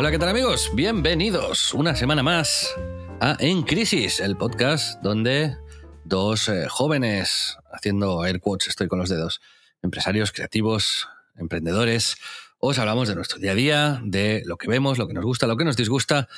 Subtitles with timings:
[0.00, 0.70] Hola, ¿qué tal amigos?
[0.76, 2.72] Bienvenidos una semana más
[3.20, 5.56] a En Crisis, el podcast donde
[6.04, 9.40] dos eh, jóvenes, haciendo air quotes, estoy con los dedos,
[9.82, 12.16] empresarios creativos, emprendedores,
[12.60, 15.48] os hablamos de nuestro día a día, de lo que vemos, lo que nos gusta,
[15.48, 16.28] lo que nos disgusta.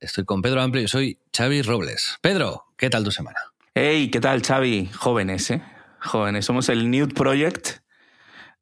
[0.00, 2.16] Estoy con Pedro Amplio y soy Xavi Robles.
[2.22, 3.40] Pedro, ¿qué tal tu semana?
[3.74, 4.86] Hey, ¿qué tal, Xavi?
[4.86, 5.62] Jóvenes, ¿eh?
[6.00, 6.46] Jóvenes.
[6.46, 7.81] Somos el Nude Project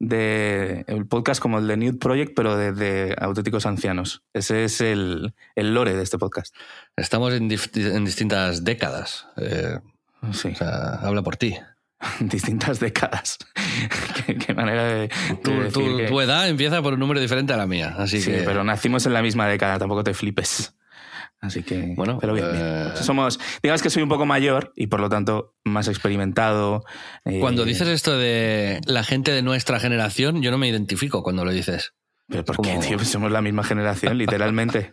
[0.00, 4.22] de el podcast como el de Nude Project, pero de, de auténticos ancianos.
[4.32, 6.54] Ese es el, el lore de este podcast.
[6.96, 9.26] Estamos en, distintas décadas.
[9.36, 9.78] eh,
[10.32, 11.56] Sí, o sea, habla por ti.
[12.20, 13.38] distintas décadas.
[14.26, 15.08] qué, qué manera de, de
[15.42, 18.20] Tu, decir tu- que- tu edad empieza por un número diferente a la mía, así
[18.22, 18.38] Sí, que...
[18.42, 20.74] pero nacimos en la misma década, tampoco te flipes.
[21.40, 22.62] Así que, Bueno, pero bien, bien.
[22.64, 26.84] eh, Somos, digamos que soy un poco mayor y por lo tanto más experimentado.
[27.24, 31.44] eh, Cuando dices esto de la gente de nuestra generación, yo no me identifico cuando
[31.44, 31.94] lo dices.
[32.28, 32.96] ¿Pero por qué, tío?
[32.96, 34.92] Pues somos la misma generación, literalmente.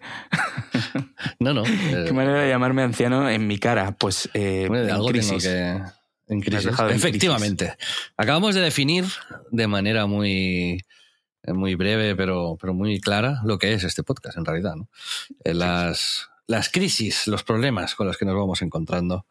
[1.40, 1.64] No, no.
[1.68, 3.92] eh, ¿Qué manera de llamarme anciano en mi cara?
[3.98, 5.44] Pues eh, Bueno, en algo crisis.
[5.44, 5.80] que.
[6.30, 6.72] En crisis.
[6.80, 7.76] en Efectivamente.
[8.18, 9.06] Acabamos de definir
[9.52, 10.82] de manera muy,
[11.44, 14.76] eh, muy breve, pero, pero muy clara, lo que es este podcast, en realidad.
[14.76, 14.90] ¿no?
[15.44, 19.26] Eh, Las, las crisis, los problemas con los que nos vamos encontrando.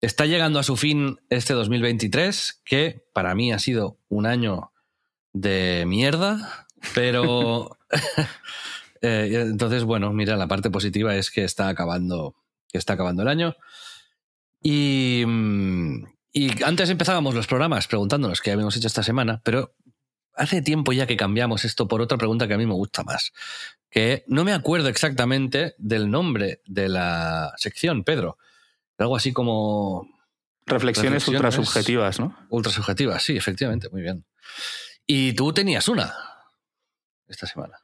[0.00, 4.72] Está llegando a su fin este 2023, que para mí ha sido un año
[5.32, 7.78] de mierda, pero.
[9.00, 12.34] eh, entonces, bueno, mira, la parte positiva es que está acabando,
[12.68, 13.56] que está acabando el año.
[14.60, 19.74] Y, mm, y antes empezábamos los programas preguntándonos qué habíamos hecho esta semana, pero
[20.36, 23.32] hace tiempo ya que cambiamos esto por otra pregunta que a mí me gusta más.
[23.90, 28.38] Que no me acuerdo exactamente del nombre de la sección, Pedro.
[28.98, 30.08] Algo así como
[30.66, 31.68] Reflexiones, ultra Reflexiones.
[31.68, 32.36] subjetivas, ¿no?
[32.48, 33.18] ultra subjetiva.
[33.20, 34.24] Sí, efectivamente, muy bien.
[35.06, 36.14] Y tú tenías una
[37.28, 37.78] esta semana.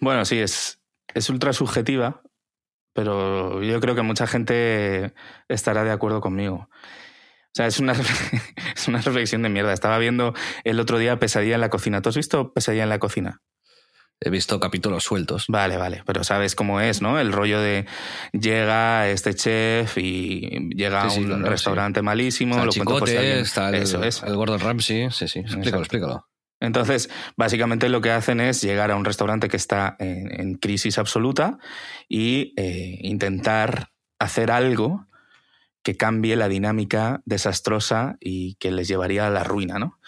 [0.00, 0.80] Bueno, sí, es,
[1.14, 2.22] es ultra subjetiva,
[2.92, 5.14] pero yo creo que mucha gente
[5.48, 6.68] estará de acuerdo conmigo.
[7.56, 7.94] O sea, es una,
[8.76, 9.72] es una reflexión de mierda.
[9.72, 10.34] Estaba viendo
[10.64, 12.02] el otro día Pesadilla en la cocina.
[12.02, 13.40] ¿Tú has visto Pesadilla en la cocina?
[14.20, 15.46] He visto capítulos sueltos.
[15.48, 17.18] Vale, vale, pero sabes cómo es, ¿no?
[17.18, 17.86] El rollo de
[18.32, 22.72] llega este chef y llega Sí, sí, a un claro, restaurante malísimo, Está el lo
[22.72, 24.22] cuento por si Chicote, alguien- está el, Eso es.
[24.22, 25.10] el Gordon Ramsay.
[25.10, 25.38] Sí, sí.
[25.40, 25.78] Explícalo, Exacto.
[25.80, 26.26] explícalo.
[26.60, 30.98] Entonces, básicamente lo que hacen es llegar a un restaurante que está en, en crisis
[30.98, 31.58] absoluta
[32.08, 33.88] y eh, intentar
[34.18, 35.06] hacer algo
[35.86, 40.00] que cambie la dinámica desastrosa y que les llevaría a la ruina, ¿no?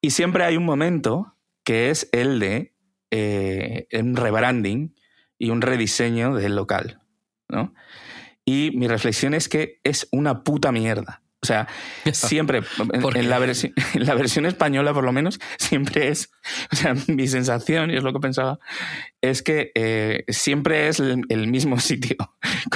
[0.00, 2.74] Y siempre hay un momento que es el de
[3.10, 4.96] eh, un rebranding
[5.36, 7.02] y un rediseño del local,
[7.50, 7.74] ¿no?
[8.46, 11.22] Y mi reflexión es que es una puta mierda.
[11.42, 11.68] O sea,
[12.12, 12.60] siempre,
[13.14, 16.30] en, la versi- en la versión española por lo menos, siempre es,
[16.72, 18.58] o sea, mi sensación, y es lo que pensaba,
[19.22, 22.16] es que eh, siempre es el, el mismo sitio,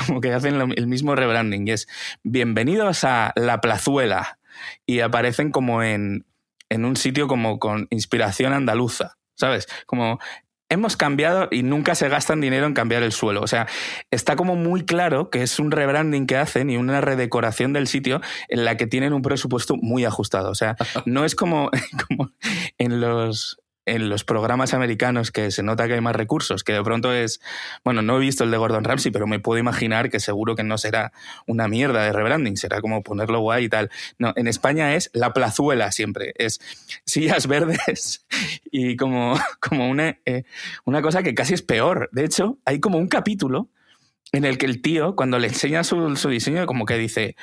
[0.07, 1.89] como que hacen lo- el mismo rebranding, y es
[2.23, 4.39] bienvenidos a La Plazuela,
[4.87, 6.25] y aparecen como en,
[6.71, 9.67] en un sitio como con inspiración andaluza, ¿sabes?
[9.85, 10.21] Como
[10.69, 13.43] hemos cambiado y nunca se gastan dinero en cambiar el suelo.
[13.43, 13.67] O sea,
[14.11, 18.21] está como muy claro que es un rebranding que hacen y una redecoración del sitio
[18.49, 20.51] en la que tienen un presupuesto muy ajustado.
[20.51, 20.77] O sea,
[21.07, 21.71] no es como,
[22.09, 22.33] como
[22.79, 26.83] en los en los programas americanos que se nota que hay más recursos, que de
[26.83, 27.41] pronto es,
[27.85, 30.65] bueno, no he visto el de Gordon Ramsay, pero me puedo imaginar que seguro que
[30.65, 31.13] no será
[31.47, 33.91] una mierda de rebranding, será como ponerlo guay y tal.
[34.19, 36.61] No, en España es la plazuela siempre, es
[37.05, 38.27] sillas verdes
[38.71, 40.45] y como, como una, eh,
[40.85, 42.09] una cosa que casi es peor.
[42.13, 43.69] De hecho, hay como un capítulo
[44.33, 47.37] en el que el tío, cuando le enseña su, su diseño, como que dice,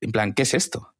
[0.00, 0.94] en plan, ¿qué es esto?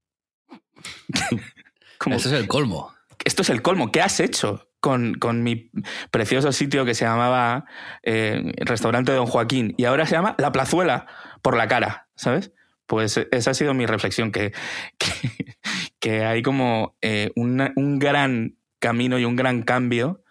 [1.98, 2.94] como, Este es el colmo.
[3.24, 4.67] esto es el colmo, ¿qué has hecho?
[4.80, 5.72] Con, con mi
[6.12, 7.64] precioso sitio que se llamaba
[8.04, 11.06] eh, Restaurante Don Joaquín y ahora se llama La Plazuela
[11.42, 12.52] por la cara, ¿sabes?
[12.86, 14.52] Pues esa ha sido mi reflexión, que,
[15.98, 20.22] que, hay como eh, un gran camino y un gran cambio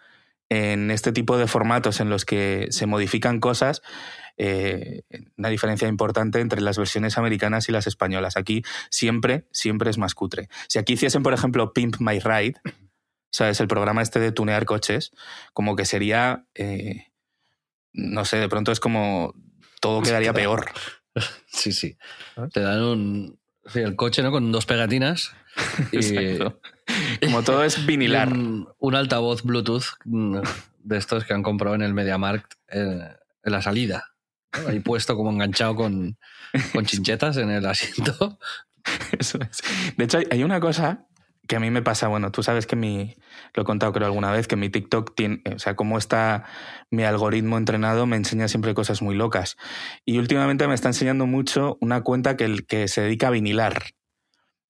[0.48, 3.82] en este tipo de formatos en los que se modifican cosas
[4.40, 5.02] eh,
[5.36, 8.36] una diferencia importante entre las versiones americanas y las españolas.
[8.36, 10.48] Aquí siempre, siempre es más cutre.
[10.68, 12.54] Si aquí hiciesen, por ejemplo, Pimp My Ride,
[13.30, 13.60] ¿sabes?
[13.60, 15.12] El programa este de tunear coches,
[15.52, 17.06] como que sería, eh,
[17.92, 19.34] no sé, de pronto es como
[19.80, 20.70] todo quedaría peor.
[21.50, 21.98] Sí, sí.
[22.52, 24.30] Te dan un, sí, el coche ¿no?
[24.30, 25.32] con dos pegatinas.
[25.90, 28.32] Y, Como todo es vinilar.
[28.32, 30.38] Un, un, altavoz Bluetooth mm,
[30.84, 34.14] de estos que han comprado en el MediaMarkt eh, en la salida.
[34.52, 34.68] ¿no?
[34.68, 36.16] Ahí puesto como enganchado con,
[36.72, 38.38] con chinchetas en el asiento.
[39.18, 39.60] Eso es.
[39.96, 41.07] De hecho, hay una cosa
[41.48, 43.16] que a mí me pasa, bueno, tú sabes que mi,
[43.54, 46.44] lo he contado creo alguna vez, que mi TikTok tiene, o sea, cómo está
[46.90, 49.56] mi algoritmo entrenado, me enseña siempre cosas muy locas.
[50.04, 53.82] Y últimamente me está enseñando mucho una cuenta que, que se dedica a vinilar.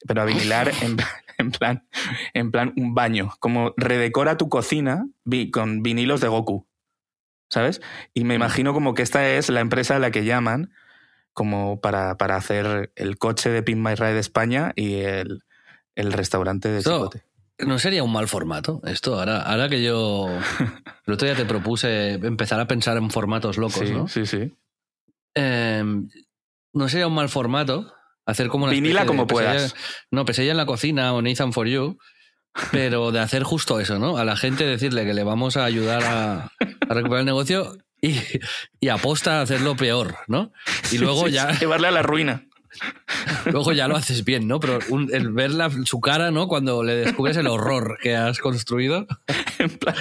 [0.06, 0.96] Pero a vinilar en,
[1.38, 1.88] en, plan,
[2.32, 5.04] en plan un baño, como redecora tu cocina
[5.52, 6.68] con vinilos de Goku,
[7.50, 7.80] ¿sabes?
[8.14, 10.70] Y me imagino como que esta es la empresa a la que llaman
[11.32, 15.42] como para, para hacer el coche de Pin My Ride España y el,
[15.98, 17.22] el restaurante de Chicote.
[17.58, 19.18] No sería un mal formato esto.
[19.18, 20.28] Ahora, ahora que yo
[21.06, 24.06] el otro día te propuse empezar a pensar en formatos locos, sí, ¿no?
[24.08, 24.52] Sí, sí.
[25.34, 25.84] Eh,
[26.72, 27.92] no sería un mal formato
[28.26, 29.74] hacer como una Vinila como de puedas.
[29.74, 31.98] pesadilla- no, pesadilla en la cocina o Nathan for You,
[32.72, 34.18] pero de hacer justo eso, ¿no?
[34.18, 36.34] A la gente decirle que le vamos a ayudar a,
[36.88, 38.14] a recuperar el negocio y,
[38.80, 40.52] y aposta a hacerlo peor, ¿no?
[40.92, 42.44] Y luego sí, ya Llevarle a la ruina.
[43.46, 44.60] Luego ya lo haces bien, ¿no?
[44.60, 46.48] Pero un- el ver la- su cara, ¿no?
[46.48, 49.06] Cuando le descubres el horror que has construido.
[49.58, 49.94] En plan,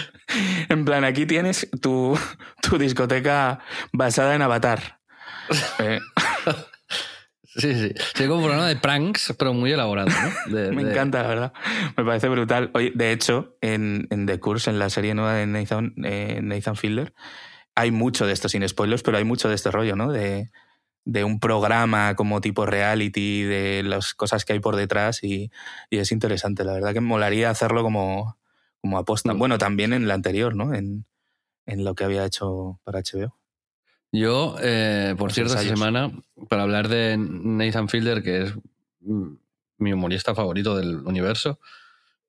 [0.69, 2.17] en plan, aquí tienes tu,
[2.61, 3.59] tu discoteca
[3.91, 4.99] basada en Avatar.
[5.79, 5.99] Eh,
[7.59, 7.91] Sí, sí.
[8.13, 10.55] Sí, como un programa de pranks, pero muy elaborado, ¿no?
[10.55, 11.53] De- me de- encanta, la verdad.
[11.97, 12.69] Me parece brutal.
[12.75, 16.75] Oye, de hecho, en, en The Curse, en la serie nueva de Nathan, eh, Nathan
[16.75, 17.15] Fielder,
[17.73, 20.11] hay mucho de esto, sin spoilers, pero hay mucho de este rollo, ¿no?
[20.11, 20.51] De,
[21.07, 25.51] de un programa como tipo reality, de las cosas que hay por detrás y,
[25.89, 26.65] y es interesante.
[26.65, 28.37] La verdad que me molaría hacerlo como,
[28.81, 29.33] como aposta.
[29.33, 29.39] Mm.
[29.39, 30.73] Bueno, también en la anterior, ¿no?
[30.73, 31.05] En,
[31.65, 33.37] en lo que había hecho para HBO.
[34.11, 36.11] Yo, eh, por Los cierto, esta semana,
[36.49, 38.53] para hablar de Nathan Fielder, que es
[38.99, 39.33] mm,
[39.77, 41.57] mi humorista favorito del universo,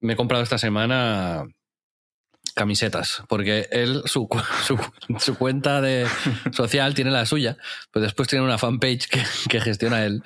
[0.00, 1.48] me he comprado esta semana
[2.58, 4.28] camisetas, porque él, su,
[4.66, 4.78] su,
[5.18, 6.06] su cuenta de
[6.52, 7.56] social tiene la suya,
[7.92, 10.22] pero después tiene una fanpage que, que gestiona él,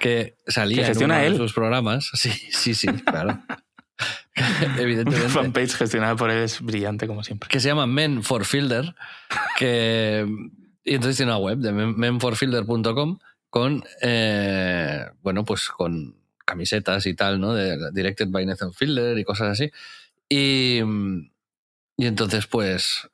[0.00, 1.36] que salía ¿Que en gestiona uno de él?
[1.36, 2.10] sus programas.
[2.14, 3.40] Sí, sí, sí, claro.
[4.36, 7.48] Una Evidentemente fanpage gestionada por él es brillante, como siempre.
[7.48, 8.94] que se llama Men for Fielder,
[9.58, 10.26] que
[10.84, 13.18] y entonces tiene una web de men- menforfielder.com
[13.48, 17.54] con eh, bueno pues con camisetas y tal, ¿no?
[17.54, 19.70] De directed by Nathan Fielder y cosas así.
[20.28, 20.80] Y,
[21.96, 23.08] y entonces pues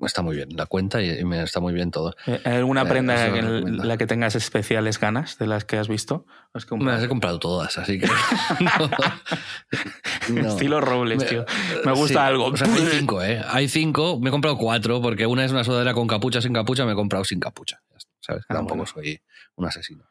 [0.00, 2.14] está muy bien la cuenta y, me está muy bien todo.
[2.26, 5.86] Eh, ¿Hay alguna Eh, prenda en la que tengas especiales ganas de las que has
[5.86, 6.26] visto?
[6.52, 8.06] ¿Has Me las he comprado todas, así que
[8.60, 10.42] no.
[10.42, 10.48] No.
[10.48, 11.44] Estilo Robles, Me- tío.
[11.84, 12.46] Me gusta Sí, algo.
[12.46, 13.42] o sea, hay cinco, ¿eh?
[13.46, 14.18] Hay cinco.
[14.20, 16.84] Me he comprado cuatro porque una es una sudadera con capucha, sin capucha.
[16.84, 17.80] Me he comprado sin capucha.
[18.20, 18.44] ¿Sabes?
[18.48, 18.92] Ah, Tampoco bueno.
[18.92, 19.20] soy
[19.56, 20.04] un asesino.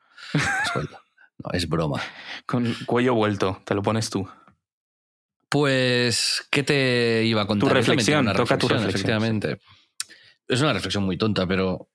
[1.44, 2.02] No, es broma.
[2.46, 4.28] Con cuello vuelto, te lo pones tú.
[5.52, 7.68] Pues, ¿qué te iba a contar?
[7.68, 9.60] Tu reflexión, toca tu reflexión, Efectivamente.
[10.48, 11.90] Es una reflexión muy tonta, pero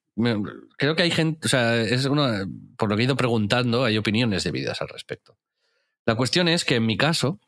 [0.77, 2.47] creo que hay gente, o sea, es una,
[2.77, 5.39] por lo que he ido preguntando, hay opiniones divididas al respecto.
[6.05, 7.41] La cuestión es que en mi caso,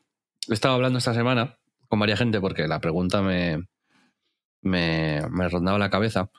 [0.47, 3.67] he estado hablando esta semana con varias gente porque la pregunta me,
[4.61, 6.31] me, me rondaba la cabeza.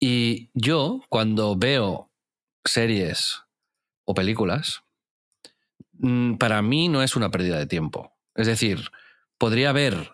[0.00, 2.10] Y yo, cuando veo
[2.64, 3.42] series
[4.04, 4.82] o películas,
[5.92, 8.13] mm, para mí no es una pérdida de tiempo.
[8.34, 8.90] Es decir,
[9.38, 10.10] podría ver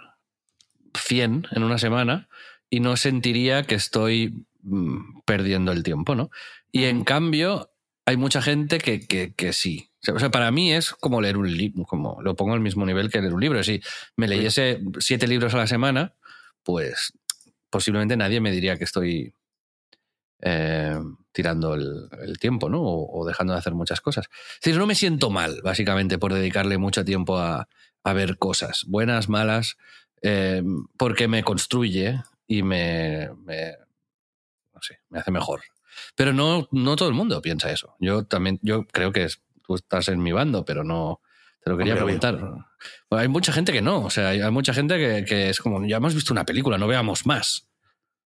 [0.95, 2.29] 100 en una semana
[2.69, 6.31] y no sentiría que estoy mm, perdiendo el tiempo, ¿no?
[6.73, 7.73] Y en cambio,
[8.07, 9.91] hay mucha gente que, que, que sí.
[10.13, 13.11] O sea, para mí es como leer un libro, como lo pongo al mismo nivel
[13.11, 13.63] que leer un libro.
[13.63, 13.81] Si
[14.17, 16.15] me leyese siete libros a la semana,
[16.63, 17.13] pues
[17.69, 19.35] posiblemente nadie me diría que estoy
[20.41, 20.99] eh,
[21.33, 22.81] tirando el, el tiempo, ¿no?
[22.83, 24.27] O, o dejando de hacer muchas cosas.
[24.55, 27.69] Es decir, no me siento mal, básicamente, por dedicarle mucho tiempo a,
[28.05, 29.77] a ver cosas, buenas, malas,
[30.23, 30.63] eh,
[30.97, 33.77] porque me construye y me, me-
[34.75, 35.61] no sé, me hace mejor.
[36.15, 37.95] Pero no, no todo el mundo piensa eso.
[38.01, 41.21] Yo también, yo creo que es- tú estás en mi bando, pero no
[41.63, 42.37] te lo quería Hombre, preguntar.
[43.11, 45.61] Bueno, hay mucha gente que no, o sea, hay, hay mucha gente que, que es
[45.61, 47.67] como, ya hemos visto una película, no veamos más.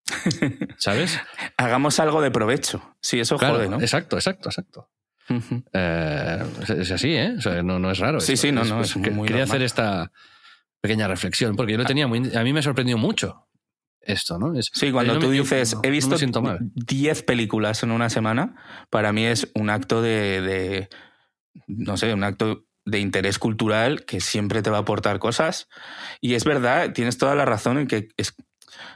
[0.79, 1.19] ¿Sabes?
[1.57, 2.95] Hagamos algo de provecho.
[3.01, 3.81] Sí, eso Claro, jode, ¿no?
[3.81, 4.89] exacto, exacto, exacto.
[5.73, 7.35] Eh, es, es así, ¿eh?
[7.39, 8.21] O sea, no, no es raro.
[8.21, 8.47] Sí, esto.
[8.47, 9.57] sí, no, no, es que- muy Quería normal.
[9.57, 10.13] hacer esta
[10.81, 12.35] pequeña reflexión, porque yo lo tenía muy.
[12.37, 13.47] A mí me sorprendió mucho
[14.01, 14.55] esto, ¿no?
[14.59, 16.59] Es, Sí, cuando no tú me- dices, no- he visto siento mal.
[16.75, 18.55] 10 películas en una semana,
[18.91, 20.89] para mí es un acto de, de-
[21.67, 25.69] no sé, un acto de interés cultural que siempre te va a aportar cosas.
[26.21, 28.35] Y es verdad, tienes toda la razón en que es-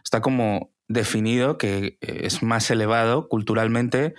[0.05, 4.15] está como definido que es más elevado culturalmente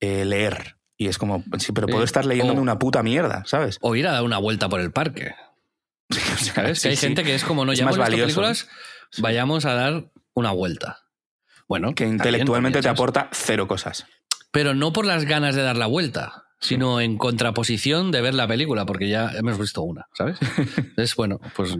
[0.00, 0.76] eh, leer.
[1.00, 3.78] Y es como, sí, pero puedo estar leyéndome O- una puta mierda, ¿sabes?
[3.80, 5.34] O ir a dar una vuelta por el parque.
[6.10, 6.78] O sea, ¿Sabes?
[6.78, 7.06] sí, que hay sí.
[7.06, 8.24] gente que es como no llamamos más valioso.
[8.26, 8.68] películas,
[9.18, 10.98] vayamos a dar una vuelta.
[11.68, 14.04] Bueno, que intelectualmente también, te aporta cero cosas.
[14.50, 18.46] Pero no por las ganas de dar la vuelta, sino en contraposición de ver la
[18.46, 20.36] película, porque ya hemos visto una, ¿sabes?
[20.76, 21.74] Entonces, bueno, pues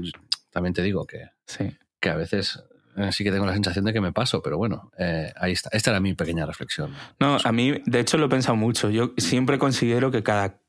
[0.50, 1.76] también te digo que, Sí.
[2.00, 2.62] que a veces
[2.96, 5.70] eh, sí que tengo la sensación de que me paso, pero bueno, eh, ahí está.
[5.72, 6.94] Esta era mi pequeña reflexión.
[7.18, 8.90] No, a mí, de hecho, lo he pensado mucho.
[8.90, 10.60] Yo siempre considero que cada,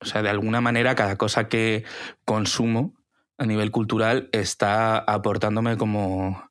[0.00, 1.84] o sea, de alguna manera, cada cosa que
[2.24, 2.94] consumo
[3.38, 6.50] a nivel cultural está aportándome como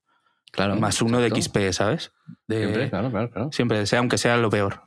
[0.52, 0.76] Claro.
[0.78, 1.30] más uno de.
[1.30, 2.12] XP, ¿sabes?
[2.48, 3.50] De- Siempre, claro, claro, claro.
[3.52, 4.84] siempre, sea aunque sea lo peor.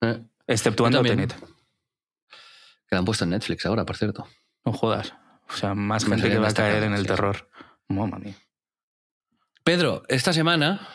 [0.00, 1.02] Eh, Exceptuando.
[1.02, 1.34] Tenet.
[1.34, 4.26] que la han puesto en Netflix ahora, por cierto.
[4.64, 5.14] No jodas.
[5.50, 7.48] O sea, más Me gente que va a caer en el terror.
[7.88, 8.34] Mamma mía.
[9.68, 10.88] Pedro, esta semana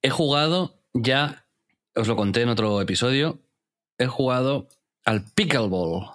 [0.00, 1.46] he jugado ya,
[1.94, 3.42] os lo conté en otro episodio,
[3.98, 4.68] he jugado
[5.04, 6.06] al Pickleball.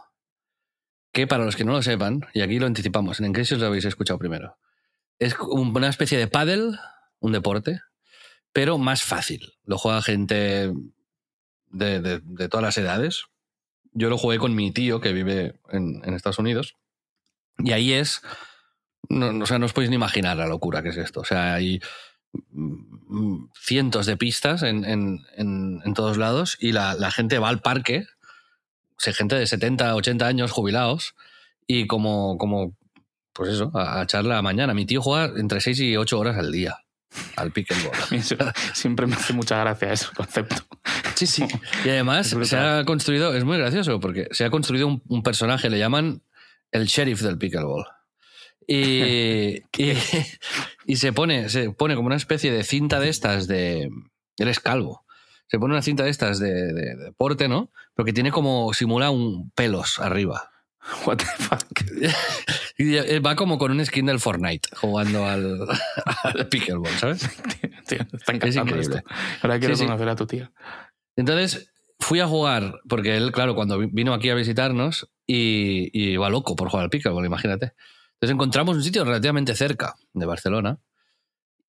[1.12, 3.68] Que para los que no lo sepan, y aquí lo anticipamos, en qué os lo
[3.68, 4.58] habéis escuchado primero,
[5.20, 6.80] es un- una especie de paddle,
[7.20, 7.82] un deporte,
[8.54, 9.54] pero más fácil.
[9.64, 10.74] Lo juega gente
[11.70, 13.26] de, de- de todas las edades.
[13.94, 16.74] Yo lo jugué con mi tío que vive en, en Estados Unidos.
[17.60, 18.22] Y ahí es.
[19.10, 21.22] No, o sea, no os podéis ni imaginar la locura que es esto.
[21.22, 21.80] O sea, hay
[22.52, 27.50] mm, cientos de pistas en, en- en- en todos lados y la, la gente va
[27.50, 28.06] al parque,
[28.98, 31.16] o sea, gente de 70, 80 años jubilados,
[31.68, 32.76] y como, como
[33.34, 34.74] pues eso, a, a echar la mañana.
[34.74, 36.78] Mi tío juega entre 6 y 8 horas al día
[37.36, 37.52] al
[38.12, 38.36] eso
[38.74, 40.56] siempre me hace mucha gracia ese concepto.
[41.16, 41.46] Sí, sí.
[41.86, 45.70] Y además se ha construido, es muy gracioso, porque se ha construido un, un personaje,
[45.70, 46.22] le llaman
[46.72, 47.86] el sheriff del pickleball.
[48.68, 49.94] Y, y,
[50.86, 53.90] y se pone, se pone como una especie de cinta de estas de.
[54.38, 55.06] Él es calvo.
[55.48, 57.72] Se pone una cinta de estas de, de- de deporte, ¿no?
[57.96, 58.74] Pero que tiene como.
[58.74, 60.52] simula un pelos arriba.
[61.06, 61.62] What the fuck.
[62.80, 65.68] Y va como con un skin del Fortnite jugando al,
[66.24, 67.28] al pickleball, ¿sabes?
[67.88, 68.98] Tío, está encantando increíble.
[68.98, 69.10] esto.
[69.42, 69.86] Ahora quiero Sí, sí.
[69.88, 70.52] conocer a tu tía.
[71.16, 76.12] Entonces fui a jugar, porque él, claro, cuando vi- vino aquí a visitarnos y, y
[76.12, 77.74] iba loco por jugar al pickleball, imagínate.
[78.20, 80.80] Entonces encontramos un sitio relativamente cerca de Barcelona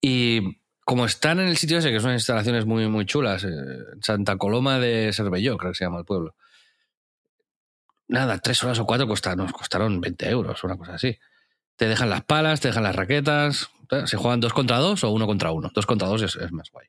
[0.01, 3.51] y como están en el sitio ese, que son instalaciones muy, muy chulas, eh,
[4.01, 6.35] Santa Coloma de Cervelló, creo que se llama el pueblo.
[8.09, 11.19] Nada, tres horas o cuatro costa- nos costaron 20 euros, una cosa así.
[11.77, 13.69] Te dejan las palas, te dejan las raquetas.
[14.07, 15.71] Se juegan dos contra dos o uno contra uno.
[15.75, 16.87] Dos contra dos es, es más guay.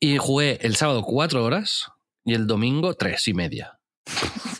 [0.00, 1.90] Y jugué el sábado cuatro horas
[2.24, 3.78] y el domingo tres y media.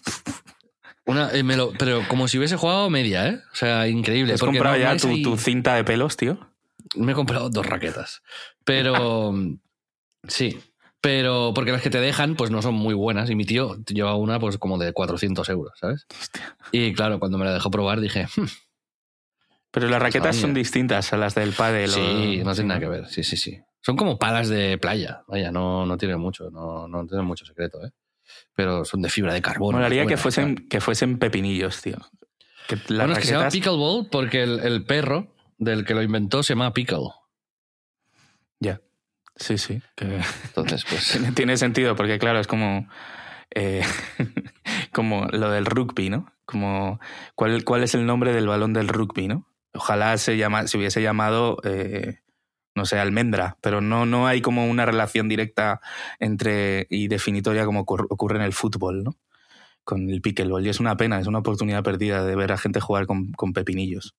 [1.08, 3.40] Una, eh, me lo- pero como si hubiese jugado media, ¿eh?
[3.52, 4.34] O sea, increíble.
[4.34, 6.38] ¿Has comprado no- ya tu, tu cinta de pelos, tío?
[6.96, 8.22] Me he comprado dos raquetas.
[8.64, 9.32] Pero.
[10.28, 10.60] sí.
[11.00, 13.30] Pero porque las que te dejan, pues no son muy buenas.
[13.30, 16.06] Y mi tío lleva una, pues como de 400 euros, ¿sabes?
[16.72, 18.46] Y claro, cuando me la dejó probar dije, "Hmm,
[19.70, 21.90] Pero las raquetas son distintas a las del pádel.
[21.90, 23.06] sí, o- no tiene nada que ver.
[23.06, 23.58] Sí, sí, sí.
[23.80, 25.22] Son como palas de playa.
[25.28, 27.90] Vaya, no, no tienen mucho, no, no tienen mucho secreto, ¿eh?
[28.54, 29.78] Pero son de fibra de carbono.
[29.78, 31.96] Molaría que fuesen, que fuesen pepinillos, tío.
[32.66, 36.42] Que Bueno, es que se llama pickleball porque el, el perro del que lo inventó
[36.42, 36.98] se llama Pickle.
[38.60, 38.80] Ya.
[39.36, 39.80] Sí, sí.
[39.96, 41.08] que- Entonces, pues.
[41.12, 42.88] tiene, tiene sentido, porque claro, es como.
[43.54, 43.82] eh,
[44.92, 46.32] como lo del rugby, ¿no?
[46.44, 47.00] Como.
[47.34, 49.46] ¿cuál, ¿Cuál es el nombre del balón del rugby, no?
[49.74, 51.58] Ojalá se, llama, se hubiese llamado.
[51.64, 52.18] eh,
[52.78, 55.80] no sé, almendra, pero no, no hay como una relación directa
[56.18, 59.16] entre y definitoria como ocurre, en el fútbol, ¿no?
[59.84, 60.64] Con el pickleball.
[60.66, 63.52] Y es una pena, es una oportunidad perdida de ver a gente jugar con, con
[63.52, 64.14] pepinillos.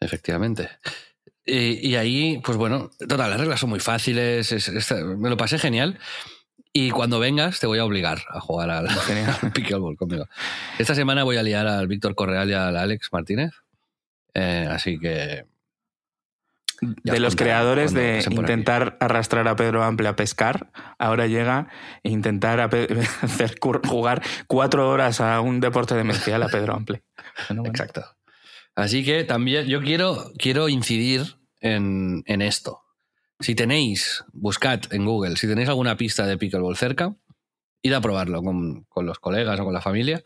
[0.00, 0.68] Efectivamente.
[1.44, 5.36] Y, y ahí, pues bueno, total, las reglas son muy fáciles, es- es- me lo
[5.36, 5.98] pasé genial.
[6.74, 8.86] Y cuando vengas te voy a obligar a jugar al,
[9.42, 10.26] al pickleball conmigo.
[10.78, 13.52] Esta semana voy a liar al Víctor Correal y al Alex Martínez.
[14.34, 15.44] Eh, así que
[16.82, 21.68] de os los creadores de intentar arrastrar a Pedro Ample a pescar, ahora llega
[22.02, 22.64] e intentar a
[23.22, 27.04] hacer jugar cuatro horas a un deporte demencial a Pedro Ample.
[27.48, 27.72] Bueno, bueno.
[27.72, 28.04] Exacto.
[28.74, 32.80] Así que también yo quiero, quiero incidir en, en esto.
[33.38, 37.14] Si tenéis, buscad en Google, si tenéis alguna pista de pickleball cerca,
[37.82, 40.22] id a probarlo con, con los colegas o con la familia.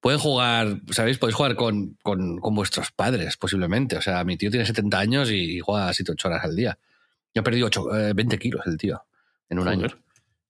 [0.00, 1.18] Pueden jugar, ¿sabéis?
[1.18, 3.96] Podéis jugar con, con, con vuestros padres, posiblemente.
[3.96, 6.78] O sea, mi tío tiene 70 años y juega 7 8 horas al día.
[7.34, 9.02] Ya ha perdido 8, 20 kilos el tío
[9.48, 9.88] en un año.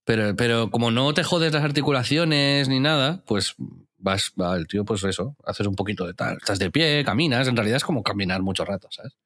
[0.04, 3.54] Pero, pero como no te jodes las articulaciones ni nada, pues
[3.98, 6.36] vas, va el tío, pues eso, haces un poquito de tal.
[6.38, 9.16] Estás de pie, caminas, en realidad es como caminar mucho rato, ¿sabes?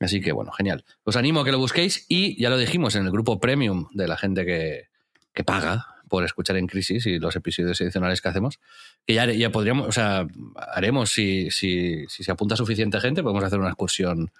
[0.00, 0.84] Así que bueno, genial.
[1.04, 4.08] Os animo a que lo busquéis y ya lo dijimos en el grupo premium de
[4.08, 4.88] la gente que,
[5.34, 8.58] que paga por escuchar en crisis y los episodios adicionales que hacemos,
[9.06, 10.26] que ya, ya podríamos, o sea,
[10.56, 14.32] haremos, si, si, si se apunta suficiente gente, podemos hacer una excursión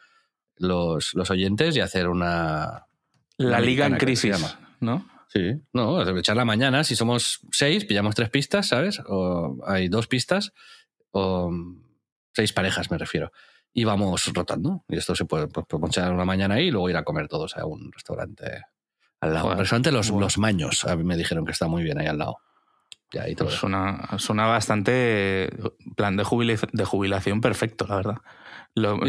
[0.57, 2.87] los, los oyentes y hacer una...
[3.39, 4.37] La Liga en Crisis,
[4.81, 5.09] ¿no?
[5.29, 9.01] Sí, no, echar la mañana, si somos seis, pillamos tres pistas, ¿sabes?
[9.07, 10.53] O hay dos pistas,
[11.13, 11.53] o
[12.35, 13.31] seis parejas me refiero.
[13.73, 14.85] Y vamos rotando.
[14.89, 17.29] Y esto se puede, pues, podemos echar una mañana ahí y luego ir a comer
[17.29, 18.65] todos a un restaurante
[19.21, 19.55] al lado.
[19.55, 22.39] restaurante Los, los Maños, me dijeron que está muy bien ahí al lado.
[23.13, 25.51] Ya, ahí todo suena, suena bastante
[25.97, 26.25] plan de,
[26.73, 28.17] de jubilación perfecto, la verdad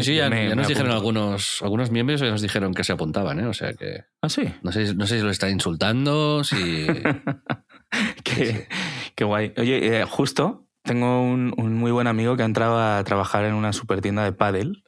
[0.00, 3.46] sí, ya, nos dijeron algunos, algunos miembros y nos dijeron que se apuntaban, ¿eh?
[3.46, 4.04] O sea que.
[4.20, 4.42] Ah, sí.
[4.62, 6.86] No sé, no sé si lo está insultando, si.
[8.24, 8.68] qué,
[9.14, 9.52] qué, guay.
[9.56, 13.54] Oye, eh, justo tengo un, un, muy buen amigo que ha entrado a trabajar en
[13.54, 14.82] una super tienda de pádel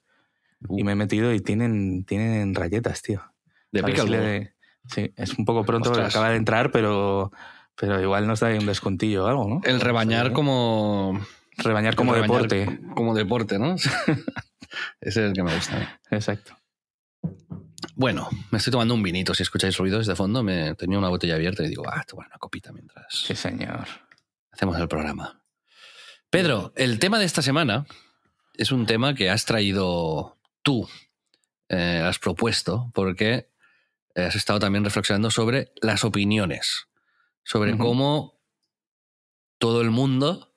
[0.69, 0.85] y uh.
[0.85, 3.23] me he metido y tienen, tienen raquetas, tío.
[3.71, 4.54] De pickleball.
[4.87, 7.33] Sí, es un poco pronto porque acaba de entrar, pero,
[7.77, 9.61] pero igual nos da un descontillo o algo, ¿no?
[9.65, 11.21] El rebañar como.
[11.57, 12.81] Rebañar como deporte.
[12.95, 13.75] Como deporte, ¿no?
[15.01, 16.01] Ese es el que me gusta.
[16.11, 16.57] Exacto.
[17.95, 19.35] Bueno, me estoy tomando un vinito.
[19.35, 22.39] Si escucháis ruidos de fondo, me tenía una botella abierta y digo, ah, tomar una
[22.39, 23.07] copita mientras.
[23.09, 23.87] Sí, señor.
[24.51, 25.43] Hacemos el programa.
[26.29, 27.87] Pedro, el tema de esta semana
[28.55, 30.89] es un tema que has traído tú,
[31.69, 33.49] eh, has propuesto, porque
[34.15, 36.87] has estado también reflexionando sobre las opiniones,
[37.43, 38.41] sobre cómo
[39.59, 40.55] todo el mundo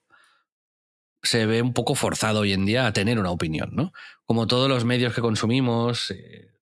[1.24, 3.92] se ve un poco forzado hoy en día a tener una opinión, ¿no?
[4.26, 6.54] Como todos los medios que consumimos, eh,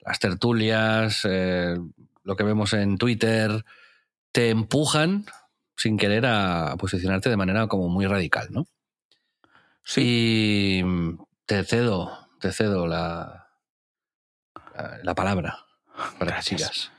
[0.00, 1.76] las tertulias, eh,
[2.22, 3.64] lo que vemos en Twitter,
[4.32, 5.26] te empujan
[5.76, 8.66] sin querer a posicionarte de manera como muy radical, ¿no?
[9.84, 10.02] Sí.
[10.04, 10.84] Y
[11.46, 13.48] te cedo, te cedo la,
[15.02, 15.66] la, palabra
[16.18, 16.92] para que sigas.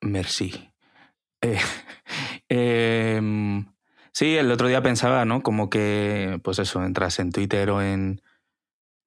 [0.00, 0.70] Merci.
[1.40, 1.60] Eh,
[2.48, 3.66] em,
[4.14, 5.42] Sí, el otro día pensaba, ¿no?
[5.42, 8.22] Como que, pues eso, entras en Twitter o en,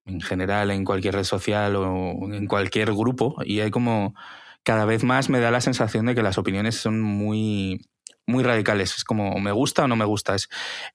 [0.06, 4.16] en general, en cualquier red social o en cualquier grupo y hay como,
[4.64, 7.88] cada vez más me da la sensación de que las opiniones son muy,
[8.28, 8.96] muy radicales.
[8.96, 10.36] Es como, me gusta o no me gusta.
[10.36, 10.50] Es,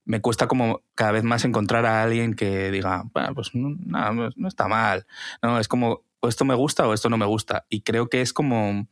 [0.04, 4.48] me cuesta como cada vez más encontrar a alguien que diga, bueno, pues no, no
[4.48, 5.06] está mal.
[5.42, 7.66] No, es como, o esto me gusta o esto no me gusta.
[7.68, 8.86] Y creo que es como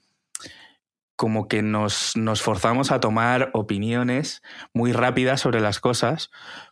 [1.21, 4.41] como que nos, nos forzamos a tomar opiniones
[4.73, 6.31] muy rápidas sobre las cosas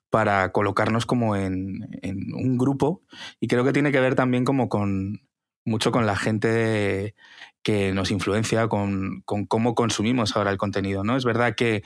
[0.09, 3.03] para colocarnos como en, en, un grupo
[3.41, 5.21] y creo que tiene que ver también como con
[5.67, 7.15] mucho con la gente
[7.69, 11.19] que nos influencia, con, con, cómo consumimos ahora el contenido, ¿no?
[11.19, 11.83] Es verdad que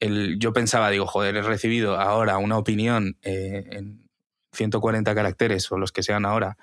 [0.00, 4.08] el, yo pensaba, digo, joder, he recibido ahora una opinión eh, en
[4.52, 6.56] 140 caracteres o los que sean ahora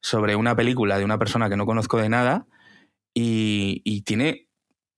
[0.00, 2.48] sobre una película de una persona que no conozco de nada
[3.14, 4.48] y, y tiene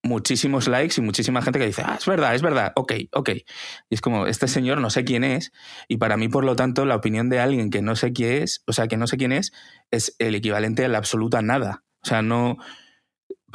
[0.01, 3.29] muchísimos likes y muchísima gente que dice, ah, es verdad, es verdad, ok, ok.
[3.87, 5.51] Y es como, este señor no sé quién es,
[5.87, 8.63] y para mí, por lo tanto, la opinión de alguien que no sé quién es,
[8.65, 9.53] o sea, que no sé quién es,
[9.91, 11.83] es el equivalente a la absoluta nada.
[12.01, 12.57] O sea, no.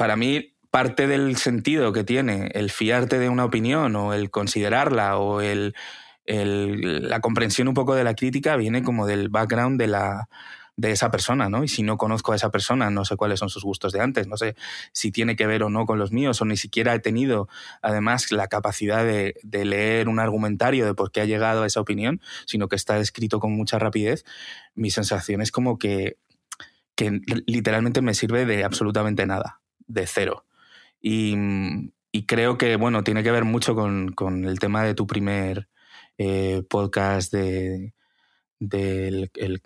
[0.01, 5.19] Para mí, parte del sentido que tiene el fiarte de una opinión o el considerarla
[5.19, 5.75] o el,
[6.25, 10.27] la comprensión un poco de la crítica viene como del background de la
[10.75, 11.63] de esa persona, ¿no?
[11.63, 14.25] Y si no conozco a esa persona, no sé cuáles son sus gustos de antes,
[14.25, 14.55] no sé
[14.91, 17.47] si tiene que ver o no con los míos, o ni siquiera he tenido,
[17.83, 22.21] además, la capacidad de, leer un argumentario de por qué ha llegado a esa opinión,
[22.47, 24.25] sino que está escrito con mucha rapidez,
[24.73, 26.17] mi sensación es como que,
[26.95, 29.60] que literalmente me sirve de absolutamente nada,
[29.93, 30.45] de cero.
[31.01, 31.35] Y,
[32.27, 35.67] creo que, bueno, tiene que ver mucho con, el tema de tu primer
[36.17, 37.93] eh, podcast de
[38.61, 39.61] del el,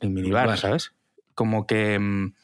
[0.00, 0.92] el minibar, ¿sabes?
[1.34, 2.34] Como que, mm,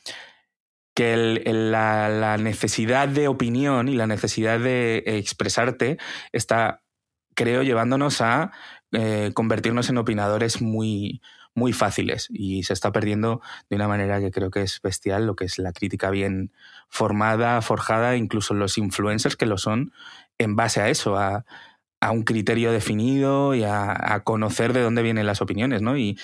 [0.93, 5.99] que el, la, necesidad de opinión y la necesidad de expresarte
[6.33, 6.83] está,
[7.35, 8.51] creo, llevándonos a
[8.93, 11.23] eh, convertirnos en opinadores muy,
[11.55, 13.41] muy fáciles y se está perdiendo
[13.71, 16.53] de una manera que creo que es bestial lo que es la crítica bien
[16.89, 19.93] formada, forjada, incluso los influencers que lo son
[20.39, 21.45] en base a eso, a,
[22.05, 25.97] a un criterio definido y a, conocer de dónde vienen las opiniones, ¿no?
[25.97, 26.19] Y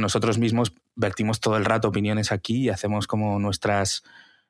[0.00, 4.02] nosotros mismos vertimos todo el rato opiniones aquí y hacemos como nuestras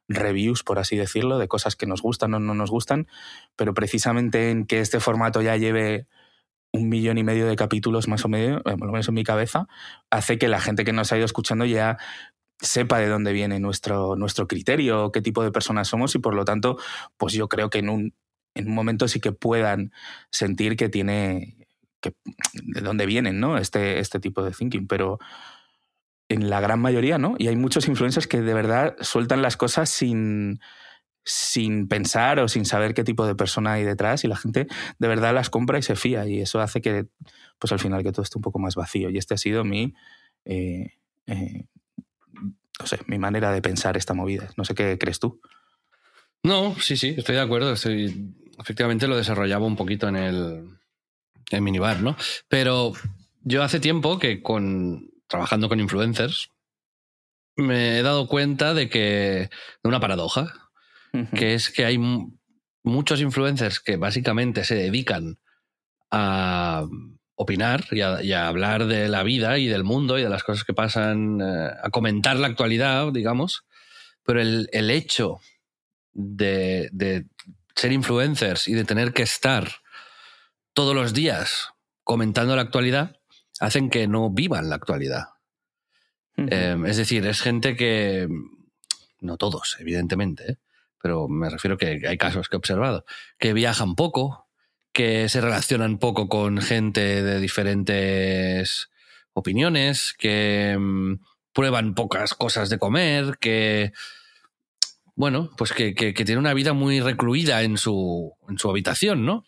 [0.08, 3.06] reviews, por así decirlo, de cosas que nos gustan o no nos gustan,
[3.54, 6.06] pero precisamente en que este formato ya lleve
[6.72, 9.24] un millón y medio de capítulos más o menos, eh, por lo menos en mi
[9.24, 9.66] cabeza,
[10.10, 11.98] hace que la gente que nos ha ido escuchando ya
[12.60, 16.44] sepa de dónde viene nuestro, nuestro criterio, qué tipo de personas somos y por lo
[16.44, 16.78] tanto,
[17.16, 18.14] pues yo creo que en un,
[18.54, 19.92] en un momento sí que puedan
[20.30, 21.56] sentir que tiene,
[22.00, 22.14] que,
[22.54, 23.58] de dónde vienen, ¿no?
[23.58, 25.18] Este, este tipo de thinking, pero
[26.28, 27.36] en la gran mayoría, ¿no?
[27.38, 30.60] Y hay muchos influencers que de verdad sueltan las cosas sin,
[31.26, 34.66] sin pensar o sin saber qué tipo de persona hay detrás y la gente
[34.98, 37.06] de verdad las compra y se fía y eso hace que
[37.58, 39.94] pues al final que todo esté un poco más vacío y este ha sido mi
[40.44, 40.92] eh,
[41.26, 41.64] eh,
[42.78, 44.50] no sé, mi manera de pensar esta movida.
[44.56, 45.40] No sé qué crees tú.
[46.42, 47.72] No, sí, sí, estoy de acuerdo.
[47.72, 50.70] Estoy, efectivamente lo desarrollaba un poquito en el
[51.50, 52.16] en minibar, ¿no?
[52.48, 52.92] Pero
[53.42, 56.50] yo hace tiempo que con trabajando con influencers
[57.56, 59.48] me he dado cuenta de que
[59.82, 60.65] de una paradoja,
[61.34, 61.98] que es que hay
[62.82, 65.38] muchos influencers que básicamente se dedican
[66.10, 66.86] a
[67.34, 70.72] opinar y a, hablar de la vida y del mundo y de las cosas que
[70.72, 73.64] pasan, eh, a comentar la actualidad, digamos,
[74.24, 75.40] pero el, hecho
[76.12, 77.26] de, de,
[77.74, 79.70] ser influencers y de tener que estar
[80.72, 81.70] todos los días
[82.02, 83.16] comentando la actualidad
[83.60, 85.24] hacen que no vivan la actualidad.
[86.36, 88.28] Em, es decir, es gente que,
[89.20, 90.56] no todos, evidentemente, ¿eh?
[91.02, 93.04] Pero me refiero que hay casos que he observado,
[93.38, 94.48] que viajan poco,
[94.92, 98.88] que se relacionan poco con gente de diferentes
[99.32, 101.16] opiniones, que mm,
[101.52, 103.92] prueban pocas cosas de comer, que,
[105.14, 109.44] bueno, pues que, que, tiene una vida muy recluida en su, en su habitación, ¿no?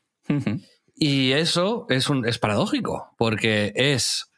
[0.95, 4.31] Y eso es, un, es paradójico, porque es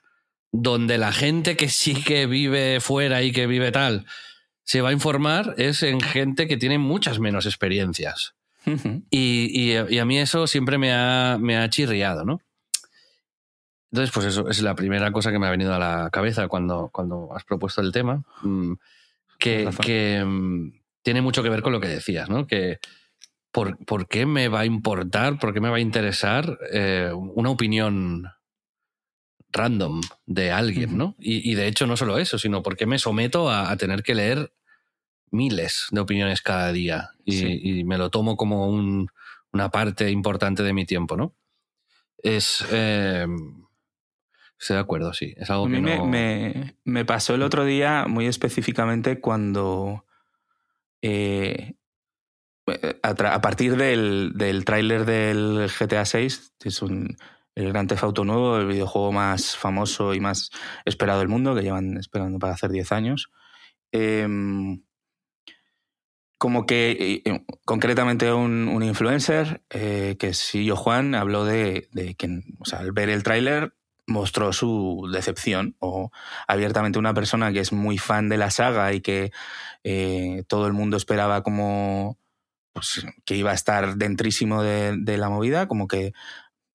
[0.53, 4.07] donde la gente que sí que vive fuera y que vive tal
[4.71, 8.37] se va a informar, es en gente que tiene muchas menos experiencias
[9.11, 12.41] y, a mí eso siempre me ha, me ha chirriado, ¿no?
[13.91, 16.89] Entonces, pues eso es la primera cosa que me ha venido a la cabeza cuando,
[16.93, 18.75] cuando has propuesto el tema, mm,
[19.41, 22.47] que, que mm, tiene mucho que ver con lo que decías, ¿no?
[22.47, 22.79] Que
[23.51, 27.51] por, por, qué me va a importar, por qué me va a interesar eh, una
[27.51, 28.29] opinión
[29.51, 31.17] random de alguien, ¿no?
[31.19, 34.53] Y, de hecho no solo eso, sino por qué me someto a tener que leer
[35.31, 40.85] miles de opiniones cada día y, me lo tomo como una parte importante de mi
[40.87, 41.35] tiempo, ¿no?
[42.19, 42.65] Es...
[42.71, 43.27] Eh,
[44.59, 45.35] estoy de acuerdo, sí.
[45.37, 50.05] Es algo a mí me, pasó el otro día muy específicamente cuando...
[51.03, 51.75] Eh,
[53.03, 57.17] a, partir del, del tráiler del GTA 6, que es un,
[57.55, 60.51] el Gran Theft Auto nuevo, el videojuego más famoso y más
[60.85, 63.31] esperado del mundo, que llevan esperando para hacer 10 años,
[63.93, 64.29] eh,
[66.41, 72.65] como que eh, concretamente un, influencer, eh, que es yo Juan, habló de, que o
[72.65, 73.75] sea, al ver el tráiler
[74.07, 76.11] mostró su decepción o
[76.49, 79.33] abiertamente una persona que es muy fan de la saga y que
[79.85, 82.19] eh, todo el mundo esperaba como
[82.73, 86.15] pues, que iba a estar dentrísimo de, de, la movida, como que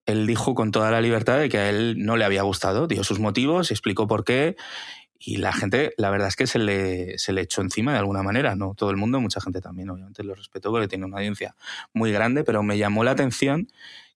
[0.05, 3.03] él dijo con toda la libertad de que a él no le había gustado, dio
[3.03, 4.57] sus motivos, explicó por qué
[5.25, 8.21] y la gente, la verdad es que se le, se le echó encima de alguna
[8.21, 11.55] manera, no todo el mundo, mucha gente también, obviamente lo respeto porque tiene una audiencia
[11.93, 13.67] muy grande, pero me llamó la atención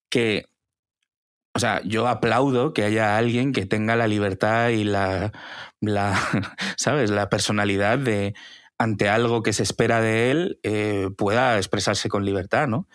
[0.10, 0.46] que,
[1.56, 5.34] o sea, yo aplaudo que haya alguien que tenga la libertad y la,
[5.82, 6.16] la
[6.78, 8.36] ¿sabes?, la personalidad de,
[8.78, 12.88] ante algo que se espera de él, eh, pueda expresarse con libertad, ¿no?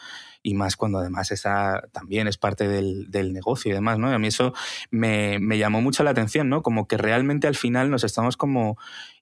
[0.44, 4.10] Y más cuando además esa también es parte del, del negocio y demás, ¿no?
[4.10, 4.52] Y a mí eso
[4.90, 6.62] me, me, llamó mucho la atención, ¿no?
[6.62, 8.78] Como que realmente al final nos estamos como...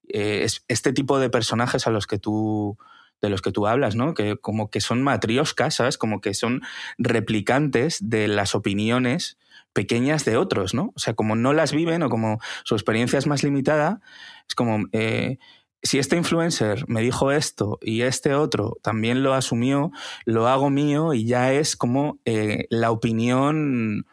[0.08, 2.76] Eh, este tipo de personajes a los que tú
[3.22, 4.14] de los que tú hablas, ¿no?
[4.14, 5.96] Que como que son matrioscas, ¿sabes?
[5.96, 6.62] Como que son
[6.98, 9.38] replicantes de las opiniones
[9.72, 10.92] pequeñas de otros, ¿no?
[10.96, 14.00] O sea, como no las viven o como su experiencia es más limitada,
[14.48, 15.38] es como eh,
[15.82, 19.90] si este influencer me dijo esto y este otro también lo asumió,
[20.24, 24.06] lo hago mío y ya es como eh, la opinión,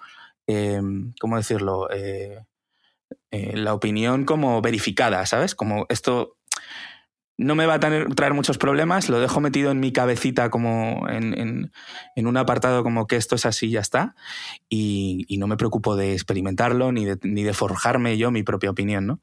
[0.47, 1.89] em, ¿cómo decirlo?
[1.91, 2.43] Eh,
[3.31, 5.53] eh, la opinión como verificada, ¿sabes?
[5.53, 6.37] Como esto
[7.37, 11.71] no me va a traer muchos problemas, lo dejo metido en mi cabecita como en,
[12.17, 14.15] un apartado como que esto es así y ya está,
[14.67, 18.71] y, y, no me preocupo de experimentarlo ni de, ni de forjarme yo mi propia
[18.71, 19.21] opinión, ¿no?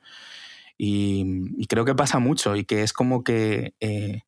[0.79, 4.23] Y, creo que pasa mucho y que es como que, eh,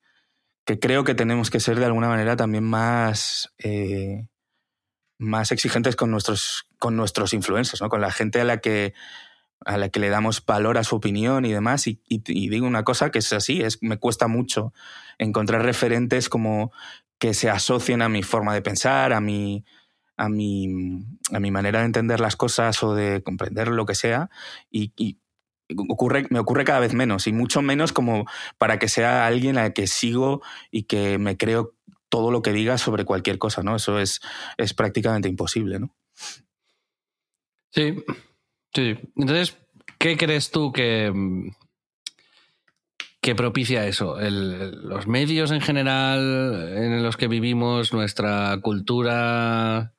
[0.65, 4.29] que creo que tenemos que ser de alguna manera también más, eh,
[5.19, 7.89] más exigentes con nuestros, con nuestros influencers, ¿no?
[7.89, 8.95] con la gente a la que
[9.65, 11.87] a la que le damos valor a su opinión y demás.
[11.87, 14.73] Y, digo una cosa que es así, es, me cuesta mucho
[15.19, 16.73] encontrar referentes como
[17.19, 19.65] que se asocien a mi forma de pensar, a mi,
[20.17, 24.31] a mi, a mi manera de entender las cosas o de comprender lo que sea.
[24.71, 25.19] Y,
[25.77, 28.27] ocurre, me ocurre cada vez menos y mucho menos como
[28.59, 31.75] para que sea alguien al que sigo y que me creo
[32.09, 33.77] todo lo que diga sobre cualquier cosa, ¿no?
[33.77, 34.21] Eso es,
[34.57, 35.95] es prácticamente imposible, ¿no?
[37.71, 38.03] Sí,
[38.75, 38.99] sí.
[39.17, 39.59] Entonces,
[39.99, 41.13] ¿qué crees tú que,
[43.21, 44.17] que propicia eso?
[44.21, 49.93] los medios en general en los que vivimos, nuestra cultura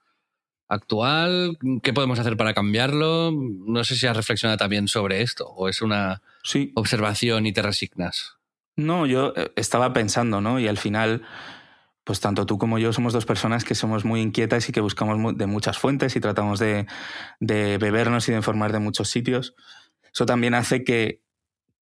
[0.69, 3.31] actual, ¿qué podemos hacer para cambiarlo?
[3.33, 6.21] No sé si has reflexionado también sobre esto o es una
[6.75, 8.37] observación y te resignas.
[8.75, 10.59] No, yo eh, estaba pensando, ¿no?
[10.59, 11.23] Y al final,
[12.03, 15.35] pues tanto tú como yo somos dos personas que somos muy inquietas y que buscamos
[15.37, 16.85] de muchas fuentes y tratamos de,
[17.39, 19.55] bebernos y de informar de muchos sitios.
[20.13, 21.23] Eso también hace que,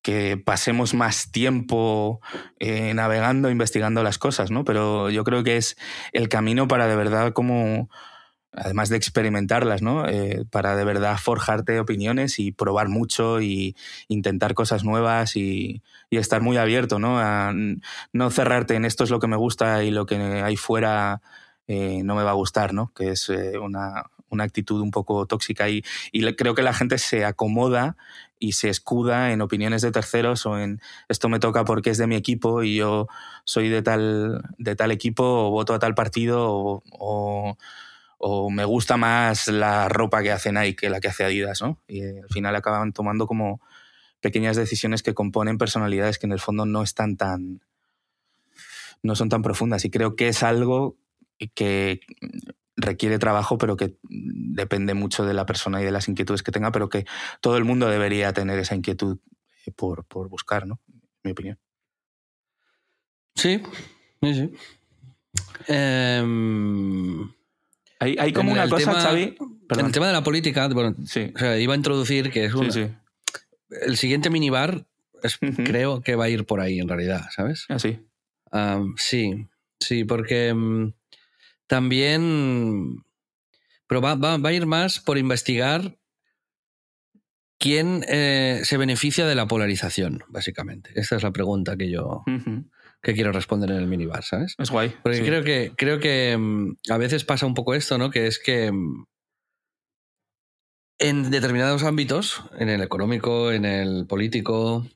[0.02, 2.22] que pasemos más tiempo
[2.60, 4.64] eh, navegando, investigando las cosas, ¿no?
[4.64, 5.78] Pero yo creo que es
[6.14, 7.90] el camino para de verdad como
[8.58, 10.08] además de experimentarlas, ¿no?
[10.08, 13.76] Eh, para de verdad forjarte opiniones y probar mucho y
[14.08, 17.20] intentar cosas nuevas y, estar muy abierto, ¿no?
[18.14, 21.22] No cerrarte en esto es lo que me gusta y lo que hay fuera
[21.68, 22.92] eh, no me va a gustar, ¿no?
[22.96, 24.06] Que es eh, una,
[24.40, 25.84] actitud un poco tóxica y,
[26.36, 27.98] creo que la gente se acomoda
[28.40, 32.08] y se escuda en opiniones de terceros o en esto me toca porque es de
[32.08, 33.08] mi equipo y yo
[33.46, 36.48] soy de tal, de tal equipo o voto a tal partido
[36.92, 37.58] o
[38.50, 41.82] me gusta más la ropa que hace Nike que la que hace Adidas, ¿no?
[41.88, 43.62] Y al final acaban tomando como
[44.22, 47.62] pequeñas decisiones que componen personalidades que en el fondo no están tan
[49.04, 50.98] no son tan profundas y creo que es algo
[51.54, 52.00] que
[52.76, 56.72] requiere trabajo pero que depende mucho de la persona y de las inquietudes que tenga
[56.72, 57.06] pero que
[57.42, 59.20] todo el mundo debería tener esa inquietud
[59.76, 60.80] por, por buscar, ¿no?
[61.24, 61.60] Mi opinión.
[63.36, 63.62] Sí,
[64.22, 64.54] sí, sí.
[65.68, 66.24] Eh,
[68.00, 69.36] hay, como una cosa, Xavi.
[69.70, 70.96] En el tema de la política, bueno,
[71.60, 72.70] iba a introducir que es un.
[73.70, 74.86] El siguiente minibar
[75.66, 77.66] creo que va a ir por ahí en realidad, ¿sabes?
[77.70, 78.00] Ah, sí.
[78.98, 79.48] sí,
[79.80, 80.94] sí, porque mm,
[81.68, 83.04] también.
[83.88, 85.98] Pero va, va, a ir más por investigar
[87.58, 90.92] quién eh, se beneficia de la polarización, básicamente.
[90.96, 92.24] Esta es la pregunta que yo
[93.02, 94.56] que quiero responder en el minibar, ¿sabes?
[94.58, 94.94] Es guay.
[95.04, 98.10] Porque creo que, creo que mm, a veces pasa un poco esto, ¿no?
[98.10, 99.06] Que es que mm,
[101.00, 104.88] en determinados ámbitos, en el económico, en el político,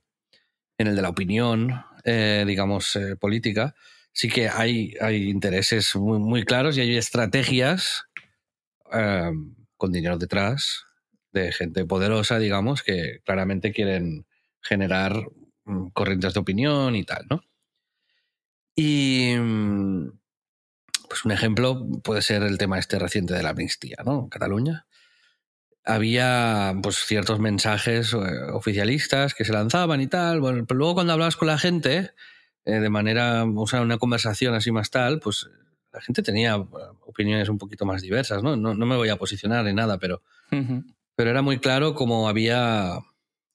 [0.78, 3.76] en el de la opinión, eh, digamos, eh, política,
[4.12, 8.06] sí que hay, hay intereses muy, muy, claros y hay estrategias
[8.92, 10.86] em, con dinero detrás
[11.32, 14.26] de gente poderosa, digamos, que claramente quieren
[14.62, 15.14] generar
[15.66, 17.44] mm, corrientes de opinión y tal, ¿no?
[18.82, 20.10] Y mm,
[21.08, 24.28] pues un ejemplo puede ser el tema este reciente de la amnistía, ¿no?
[24.28, 24.88] Cataluña.
[25.86, 28.18] Había pues ciertos mensajes eh,
[28.52, 30.40] oficialistas que se lanzaban y tal.
[30.40, 32.12] Bueno, pero luego cuando hablabas con la gente,
[32.66, 35.48] eh, de manera, o sea, una conversación así más tal, pues
[35.94, 38.56] la gente tenía opiniones un poquito más diversas, ¿no?
[38.56, 40.24] No, me voy a posicionar en nada, pero,
[41.16, 42.98] pero era muy claro como había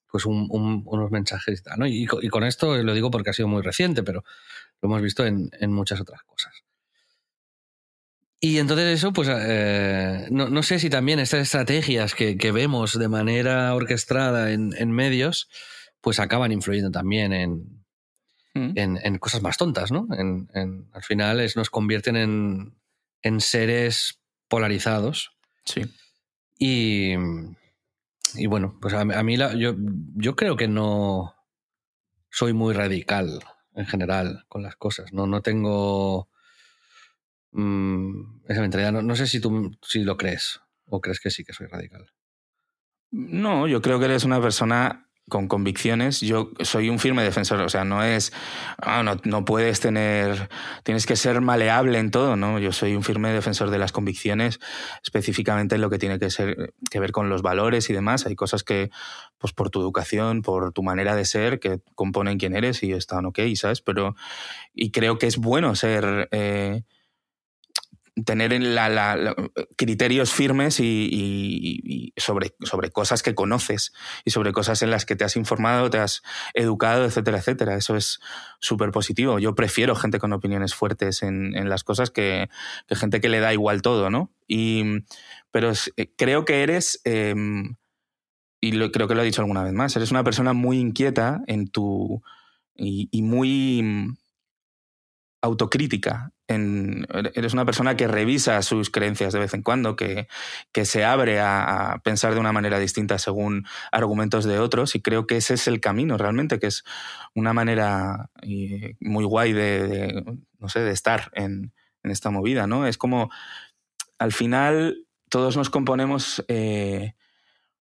[0.08, 1.86] pues unos mensajes ¿no?
[1.86, 4.24] y, con esto lo digo porque ha sido muy reciente, pero
[4.82, 6.52] lo hemos visto en, muchas otras cosas.
[8.38, 13.74] Y entonces eso, pues eh, no, sé si también estas estrategias que, vemos de manera
[13.74, 15.48] orquestada en, medios,
[16.00, 17.84] pues acaban influyendo también en,
[18.54, 18.72] mm.
[18.76, 20.06] en, cosas más tontas, ¿no?
[20.10, 22.16] al final es, nos convierten
[23.22, 25.32] en, seres polarizados.
[25.64, 25.82] Sí.
[26.58, 27.14] Y,
[28.34, 29.74] y bueno, pues a, mí yo,
[30.14, 31.34] yo creo que no
[32.30, 33.40] soy muy radical
[33.76, 35.12] en general con las cosas.
[35.12, 36.28] No, no tengo
[37.52, 38.92] mm, esa mentalidad.
[38.92, 42.10] No, sé si tú si lo crees o crees que sí que soy radical.
[43.10, 46.20] No, yo creo que eres una persona con convicciones.
[46.20, 48.32] Yo soy un firme defensor, o sea, no es,
[48.78, 50.48] ah, no, no, puedes tener,
[50.84, 52.58] tienes que ser maleable en todo, ¿no?
[52.58, 54.60] Yo soy un firme defensor de las convicciones,
[55.02, 58.26] específicamente en lo que tiene que, ser, que ver con los valores y demás.
[58.26, 58.90] Hay cosas que,
[59.38, 63.26] pues por tu educación, por tu manera de ser, que componen quién eres y están
[63.26, 63.80] ok, ¿sabes?
[63.80, 64.14] Pero,
[64.74, 66.28] y creo que es bueno ser...
[66.30, 66.82] Eh,
[68.24, 69.34] tener la,
[69.76, 72.50] criterios firmes y, sobre,
[72.90, 73.92] cosas que conoces
[74.24, 76.22] y sobre cosas en las que te has informado, te has
[76.54, 77.76] educado, etcétera, etcétera.
[77.76, 78.20] Eso es
[78.58, 79.38] súper positivo.
[79.38, 82.48] Yo prefiero gente con opiniones fuertes en, las cosas que,
[82.90, 84.32] gente que le da igual todo, ¿no?
[84.46, 85.04] Y,
[85.50, 87.76] pero eh, creo que eres, em,
[88.60, 91.68] y creo que lo he dicho alguna vez más, eres una persona muy inquieta en
[91.68, 92.22] tu...
[92.74, 94.16] y, y muy
[95.42, 100.28] autocrítica eres una persona que revisa sus creencias de vez en cuando, que,
[100.72, 105.26] que se abre a, pensar de una manera distinta según argumentos de otros y creo
[105.26, 106.84] que ese es el camino realmente, que es
[107.34, 108.30] una manera
[109.00, 110.24] muy guay de,
[110.58, 111.72] no sé, de estar en,
[112.04, 112.86] esta movida, ¿no?
[112.86, 113.30] Es como,
[114.20, 117.14] al final, todos nos componemos eh,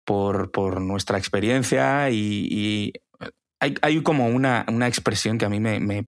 [0.04, 2.94] por, por, nuestra experiencia y,
[3.60, 6.08] hay, hay, como una, una, expresión que a mí me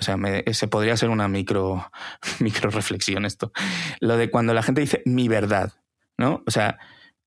[0.00, 0.16] O sea,
[0.52, 1.90] se podría ser una micro,
[2.40, 3.52] micro reflexión esto.
[4.00, 5.74] Lo de cuando la gente dice mi verdad,
[6.16, 6.42] ¿no?
[6.46, 6.78] O sea,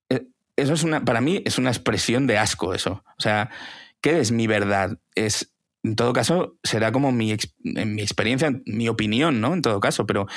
[0.09, 3.03] eh, eso es una, para mí es una expresión de asco eso.
[3.17, 3.49] O sea,
[4.01, 4.97] ¿qué es mi verdad?
[5.15, 9.53] Es, en todo caso, será como mi, en mi experiencia, mi opinión, ¿no?
[9.53, 10.27] En todo caso, pero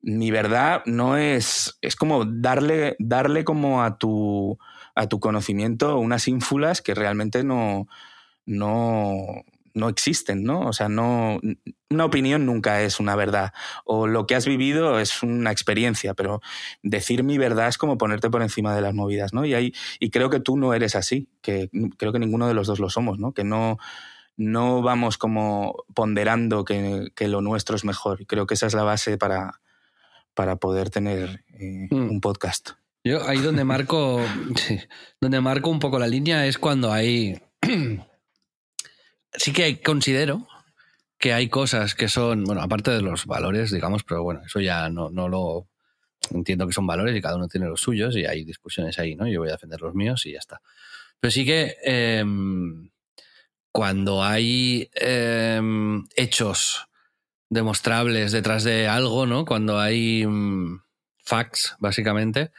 [0.00, 4.58] mi verdad no es, es como darle, darle como a tu,
[4.94, 7.88] a tu conocimiento unas ínfulas que realmente no,
[8.46, 9.44] no,
[9.76, 10.60] no existen, ¿no?
[10.60, 11.38] O sea, no,
[11.90, 13.52] una opinión nunca es una verdad.
[13.84, 16.40] O lo que has vivido es una experiencia, pero
[16.82, 19.44] decir mi verdad es como ponerte por encima de las movidas, ¿no?
[19.44, 22.66] Y, hay, y creo que tú no eres así, que creo que ninguno de los
[22.66, 23.32] dos lo somos, ¿no?
[23.32, 23.76] Que no,
[24.38, 28.22] no vamos como ponderando que, lo nuestro es mejor.
[28.22, 29.60] Y creo que esa es la base para,
[30.32, 32.10] para poder tener eh, hmm.
[32.10, 32.70] un podcast.
[33.04, 34.22] Yo ahí donde marco,
[35.20, 37.38] donde marco un poco la línea es cuando hay
[39.36, 40.46] sí que considero
[41.18, 44.88] que hay cosas que son, bueno, aparte de los valores, digamos, pero bueno, eso ya
[44.90, 45.68] no, no lo
[46.30, 49.26] entiendo que son valores y cada uno tiene los suyos y hay discusiones ahí, ¿no?
[49.26, 50.60] Yo voy a defender los míos y ya está.
[51.20, 52.90] Pero sí que em,
[53.72, 56.86] cuando hay em, hechos
[57.48, 59.44] demostrables detrás de algo, ¿no?
[59.44, 60.82] Cuando hay mm,
[61.24, 62.50] facts, básicamente,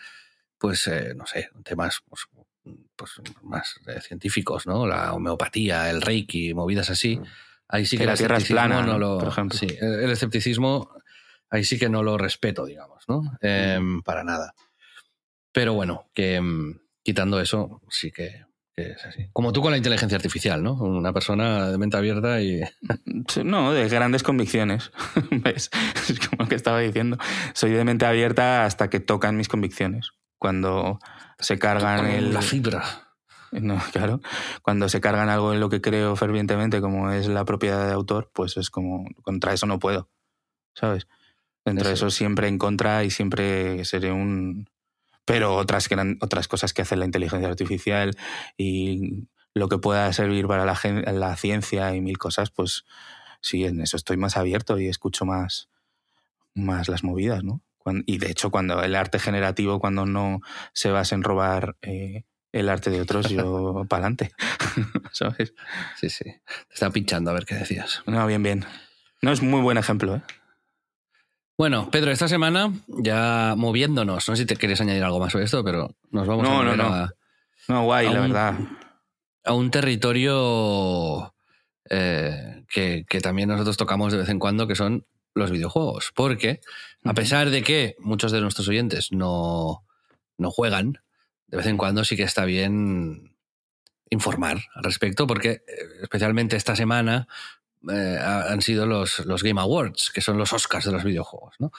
[0.58, 2.22] pues eh, no sé, temas pues,
[2.98, 4.86] pues, más eh, científicos, ¿no?
[4.86, 7.18] La homeopatía, el reiki, movidas así.
[7.18, 7.24] Mm.
[7.70, 9.58] Ahí sí que, la Tierra es plana, no lo, por ejemplo.
[9.58, 10.90] Sí, el, escepticismo,
[11.50, 13.24] ahí sí que no lo respeto, digamos, ¿no?
[13.42, 14.54] Em, para nada.
[15.52, 19.28] Pero bueno, que em, quitando eso, sí que, es así.
[19.34, 20.76] Como tú con la inteligencia artificial, ¿no?
[20.76, 22.62] Una persona de mente abierta y...
[23.44, 24.92] No, de grandes convicciones.
[25.52, 25.70] Es
[26.30, 27.18] como que estaba diciendo.
[27.54, 30.12] Soy de mente abierta hasta que tocan mis convicciones.
[30.38, 31.00] Cuando
[31.40, 32.34] se cargan el...
[32.34, 32.84] La fibra.
[33.52, 34.22] No, claro.
[34.62, 38.32] Cuando se cargan algo en lo que creo fervientemente, como es la propiedad de autor,
[38.34, 40.10] pues es como, contra eso no puedo,
[40.74, 41.08] ¿sabes?
[41.66, 44.70] De eso siempre en contra y siempre seré un...
[45.26, 45.90] Pero otras,
[46.22, 48.16] otras cosas que hace la inteligencia artificial
[48.56, 50.80] y lo que pueda servir para la,
[51.12, 52.86] la ciencia y mil cosas, pues
[53.42, 55.68] sí, en eso estoy más abierto y escucho más,
[56.54, 57.62] más las movidas, ¿no?
[58.06, 60.42] Y de hecho, cuando el arte generativo, cuando no
[60.74, 64.32] se basa en robar eh, el arte de otros, yo para adelante.
[65.12, 65.54] ¿Sabes?
[66.00, 66.26] Sí, sí.
[66.26, 68.04] Te estaba pinchando a ver qué decías.
[68.06, 68.66] No, bien, bien.
[69.22, 70.22] No es muy buen ejemplo, ¿eh?
[71.58, 75.46] Bueno, Pedro, esta semana ya moviéndonos, no sé si te quieres añadir algo más sobre
[75.46, 77.10] esto, pero nos vamos a no, no.
[77.68, 78.54] no, guay, la verdad.
[79.44, 81.34] A un territorio
[81.90, 86.12] eh, que, que, también nosotros tocamos de vez en cuando, que son los videojuegos.
[86.16, 86.62] Porque,
[87.04, 89.84] a pesar de que muchos de nuestros oyentes no,
[90.38, 91.00] no juegan,
[91.48, 93.36] de vez en cuando sí que está bien
[94.10, 95.64] informar al respecto, porque eh,
[96.02, 97.28] especialmente esta semana
[97.90, 101.56] eh, han sido los, los, Game Awards, que son los Oscars de los videojuegos.
[101.60, 101.72] ¿no?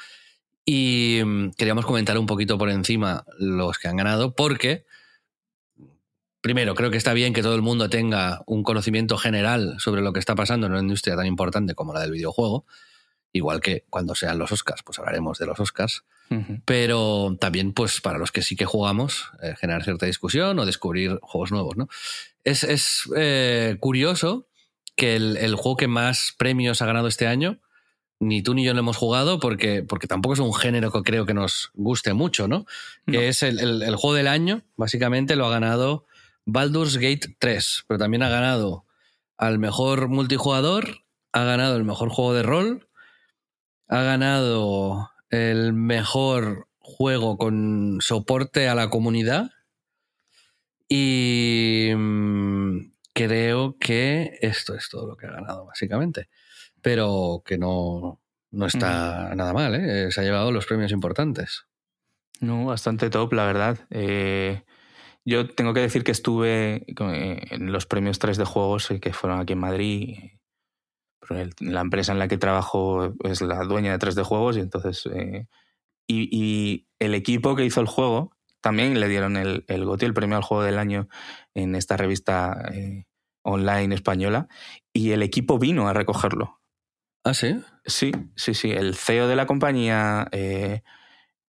[0.64, 4.84] Y mm, queríamos comentar un poquito por encima los que han ganado, porque,
[6.40, 10.12] primero, creo que está bien que todo el mundo tenga un conocimiento general sobre lo
[10.12, 12.66] que está pasando en una industria tan importante como la del videojuego
[13.38, 16.04] igual que cuando sean los Oscars, pues hablaremos de los Oscars.
[16.66, 21.18] Pero también, pues, para los que sí que jugamos, eh, generar cierta discusión o descubrir
[21.22, 21.88] juegos nuevos, ¿no?
[22.44, 24.46] Es, es eh, curioso
[24.94, 27.60] que el, juego que más premios ha ganado este año,
[28.20, 31.24] ni tú ni yo lo hemos jugado porque, porque tampoco es un género que creo
[31.24, 32.66] que nos guste mucho, ¿no?
[33.06, 36.04] Que es el, el, juego del año, básicamente lo ha ganado
[36.44, 38.84] Baldur's Gate 3, pero también ha ganado
[39.36, 42.87] al mejor multijugador, ha ganado el mejor juego de rol
[43.88, 49.50] ha ganado el mejor juego con soporte a la comunidad.
[50.88, 56.28] Y mm, creo que esto es todo lo que ha ganado, básicamente.
[56.80, 58.20] Pero que no,
[58.50, 60.10] no está nada mal, ¿eh?
[60.10, 61.66] Se ha llevado los premios importantes.
[62.40, 63.78] No, bastante top, la verdad.
[63.90, 64.62] Eh,
[65.24, 69.40] yo tengo que decir que estuve eh, en los premios 3 de juegos que fueron
[69.40, 70.37] aquí en Madrid.
[71.60, 75.08] La empresa en la que trabajo es la dueña de 3 de juegos y entonces...
[76.06, 80.36] y, el equipo que hizo el juego también le dieron el, el GOTY, el premio
[80.36, 81.08] al juego del año,
[81.54, 82.72] en esta revista
[83.42, 84.48] online española.
[84.92, 86.60] Y el equipo vino a recogerlo.
[87.24, 87.60] ¿Ah, sí?
[87.84, 88.70] Sí, sí, sí.
[88.70, 90.82] El CEO de la compañía eh,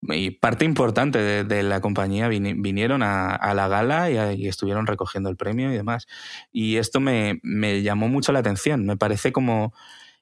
[0.01, 5.71] y parte importante de, la compañía vinieron a, la gala y, estuvieron recogiendo el premio
[5.71, 6.07] y demás.
[6.51, 7.39] Y esto me,
[7.83, 8.85] llamó mucho la atención.
[8.85, 9.73] Me parece como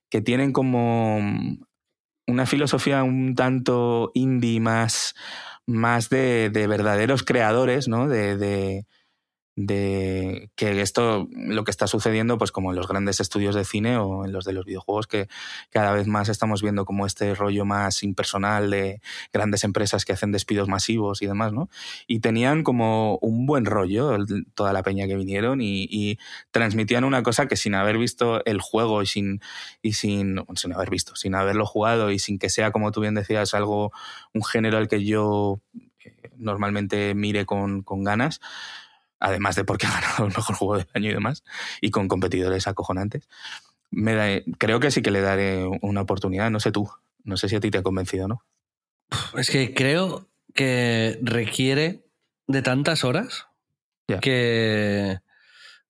[0.09, 1.19] que tienen como
[2.28, 5.15] una filosofía un tanto indie más,
[5.65, 8.07] más de, verdaderos creadores, ¿no?
[8.07, 8.86] de, de
[9.66, 14.24] que esto, lo que está sucediendo, pues como en los grandes estudios de cine o
[14.24, 15.28] en los de los videojuegos, que
[15.72, 19.01] cada vez más estamos viendo como este rollo más impersonal de
[19.34, 21.70] grandes empresas que hacen despidos masivos y demás, ¿no?
[22.05, 24.16] Y tenían como un buen rollo
[24.53, 26.20] toda la peña que vinieron y,
[26.51, 29.41] transmitían una cosa que sin haber visto el juego y sin,
[29.82, 33.16] y sin, sin haber visto, sin haberlo jugado y sin que sea, como tú bien
[33.16, 33.91] decías, algo,
[34.34, 35.62] un género al que yo
[36.03, 38.39] eh, normalmente mire con, con ganas,
[39.20, 41.43] además de porque ha ganado el mejor juego del año y demás,
[41.82, 43.28] y con competidores acojonantes.
[43.89, 46.89] Me creo que sí que le daré una oportunidad, no sé tú,
[47.24, 48.43] no sé si a ti te ha convencido, ¿no?
[49.38, 52.03] Es que creo que requiere
[52.47, 53.47] de tantas horas
[54.22, 55.20] que,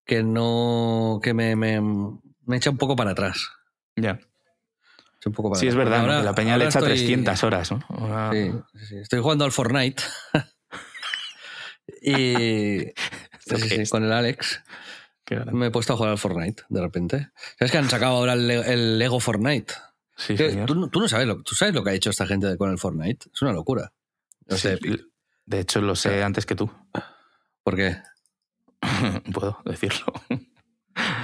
[0.06, 1.20] que no.
[1.24, 3.50] que me, me, me, echa un poco para atrás.
[3.96, 4.20] Ya.
[5.54, 8.32] sí, es verdad, la peña le echa 300 horas, ¿no?
[8.32, 8.52] Sí,
[8.88, 10.04] sí, estoy jugando al Fortnite.
[12.02, 12.94] Y
[13.90, 14.62] con el Alex
[15.52, 17.30] me he puesto a jugar al Fortnite de repente.
[17.60, 19.74] ¿Sabes que han sacado ahora el, Lego Fortnite?
[20.16, 20.36] Sí,
[20.66, 23.28] ¿Tú, no sabes lo, ¿Tú sabes lo que ha hecho esta gente con el Fortnite?
[23.34, 23.92] Es una locura.
[24.48, 26.72] de hecho, lo sé antes que tú.
[27.64, 27.98] ¿Por qué?
[29.34, 30.06] Puedo decirlo.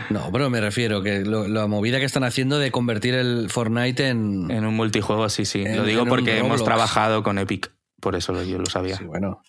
[0.09, 4.51] No, pero me refiero que la movida que están haciendo de convertir el Fortnite en.
[4.51, 5.64] En un multijuego, sí, sí.
[5.66, 7.74] lo digo porque hemos trabajado con Epic.
[7.99, 8.97] Por eso yo lo sabía.
[8.97, 9.41] Sí, bueno.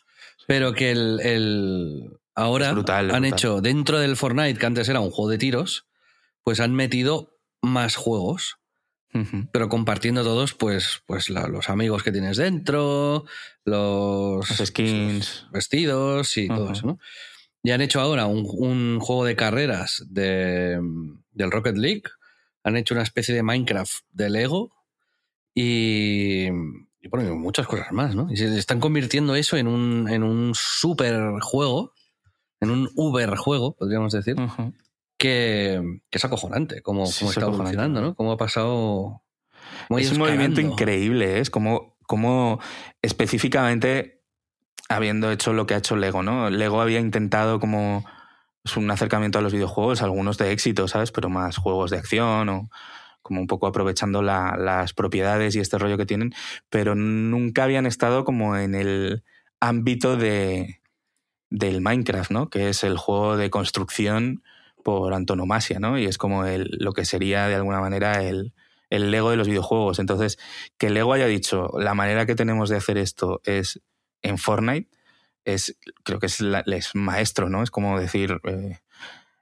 [0.47, 2.74] Pero que el, ahora
[3.12, 5.86] han hecho dentro del Fortnite, que antes era un juego de tiros,
[6.42, 8.59] pues han metido más juegos.
[9.53, 13.26] Pero compartiendo todos, pues, pues los amigos que tienes dentro,
[13.64, 16.99] los, skins, vestidos y todo eso, ¿no?
[17.62, 20.80] Y han hecho ahora un, juego de carreras de,
[21.30, 22.03] del Rocket League.
[22.62, 24.72] Han hecho una especie de Minecraft de Lego.
[25.55, 26.49] Y,
[27.05, 28.28] y bueno, muchas cosas más, ¿no?
[28.30, 31.92] Y se están convirtiendo eso en un, en un super juego,
[32.61, 34.36] en un Uber juego, podríamos decir,
[35.18, 38.14] que, es acojonante cómo, está evolucionando, ¿no?
[38.14, 39.22] Cómo ha pasado.
[39.90, 41.40] es un movimiento increíble, ¿eh?
[41.40, 42.59] es como, como
[43.02, 44.22] específicamente
[44.88, 46.48] habiendo hecho lo que ha hecho Lego, ¿no?
[46.48, 48.07] Lego había intentado como
[48.76, 51.12] un acercamiento a los videojuegos, algunos de éxito, ¿sabes?
[51.12, 52.70] Pero más juegos de acción o
[53.24, 56.34] como un poco aprovechando las propiedades y este rollo que tienen,
[56.68, 59.24] pero nunca habían estado como en el
[59.60, 60.82] ámbito de,
[61.50, 62.50] del Minecraft, ¿no?
[62.50, 64.42] Que es el juego de construcción
[64.84, 65.98] por antonomasia, ¿no?
[65.98, 68.52] Y es como lo que sería de alguna manera el,
[68.90, 69.98] el Lego de los videojuegos.
[69.98, 70.38] Entonces,
[70.76, 73.80] que Lego haya dicho, la manera que tenemos de hacer esto es
[74.20, 74.90] en Fortnite,
[75.46, 77.62] es, creo que es, es maestro, ¿no?
[77.62, 78.80] Es como decir, eh,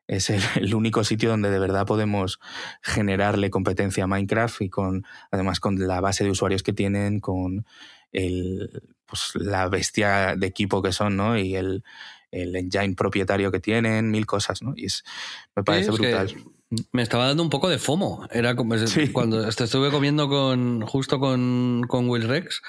[0.07, 2.41] es el, único sitio donde de verdad podemos
[2.83, 7.67] generarle competencia a Minecraft y con además con la base de usuarios que tienen, con
[8.13, 11.39] el, pues, la bestia de equipo que son, ¿no?
[11.39, 11.85] Y el,
[12.31, 14.73] el engine propietario que tienen, mil cosas, ¿no?
[14.77, 15.05] Y es,
[15.55, 16.35] me parece brutal.
[16.91, 18.27] Me estaba dando un poco de FOMO.
[18.31, 18.75] Era como,
[19.13, 22.63] cuando estuve comiendo con justo con, con Will Rex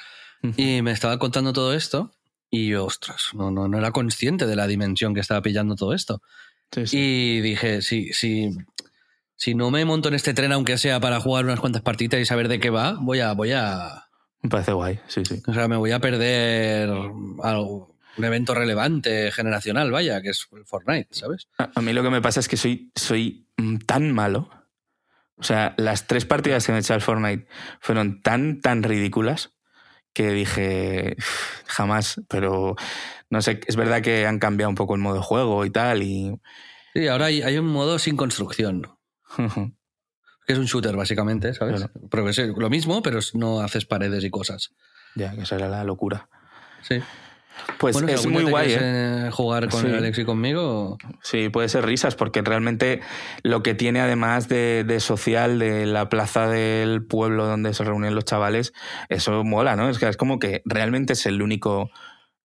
[0.57, 2.11] y me estaba contando todo esto
[2.49, 5.93] y yo, ostras, no, no, no era consciente de la dimensión que estaba pillando todo
[5.93, 6.21] esto.
[6.91, 11.59] Y dije, si, si no me monto en este tren, aunque sea para jugar unas
[11.59, 13.33] cuantas partidas y saber de qué va, voy a.
[13.33, 14.05] Voy a
[14.43, 15.41] me parece guay, sí, sí.
[15.47, 20.65] O sea, me voy a perder algo, un evento relevante, generacional, vaya, que es el
[20.65, 21.47] Fortnite, ¿sabes?
[21.57, 23.47] A, mí lo que me pasa es que soy, soy
[23.85, 24.49] tan malo.
[25.37, 27.47] O sea, las tres partidas que me he echado al Fortnite
[27.79, 29.53] fueron tan, tan ridículas
[30.11, 31.15] que dije,
[31.65, 32.75] jamás, pero
[33.33, 36.03] no sé, es verdad que han cambiado un poco el modo de juego y tal.
[36.03, 36.39] Y...
[36.93, 38.87] Sí, ahora hay, un modo sin construcción.
[40.45, 41.83] que es un shooter, básicamente, ¿sabes?
[42.11, 44.75] Pero es lo mismo, pero no haces paredes y cosas.
[45.15, 46.29] Ya, que esa era la locura.
[46.83, 47.01] Sí.
[47.79, 49.27] Pues Bueno, es muy guay, quieres, ¿eh?
[49.27, 49.87] eh, jugar con Sí.
[49.87, 50.99] Alex y conmigo.
[51.23, 53.01] Sí, puede ser risas, porque realmente
[53.41, 58.13] lo que tiene además de, de social, de la plaza del pueblo donde se reúnen
[58.13, 58.73] los chavales,
[59.09, 59.89] eso mola, ¿no?
[59.89, 61.89] Es que es como que realmente es el único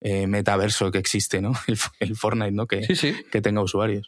[0.01, 1.53] eh, metaverso que existe, ¿no?
[1.67, 2.67] El, el Fortnite, ¿no?
[2.67, 3.15] Que, Sí, sí.
[3.31, 4.07] que tenga usuarios.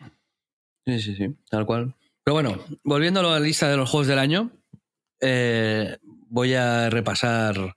[0.86, 1.94] Sí, sí, sí, tal cual.
[2.24, 4.50] Pero bueno, volviendo a la lista de los juegos del año,
[5.20, 5.96] eh,
[6.28, 7.76] voy a repasar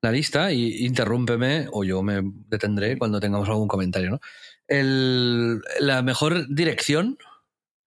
[0.00, 4.10] la lista y interrúmpeme o yo me detendré cuando tengamos algún comentario.
[4.10, 4.20] ¿no?
[4.68, 7.18] El- la mejor dirección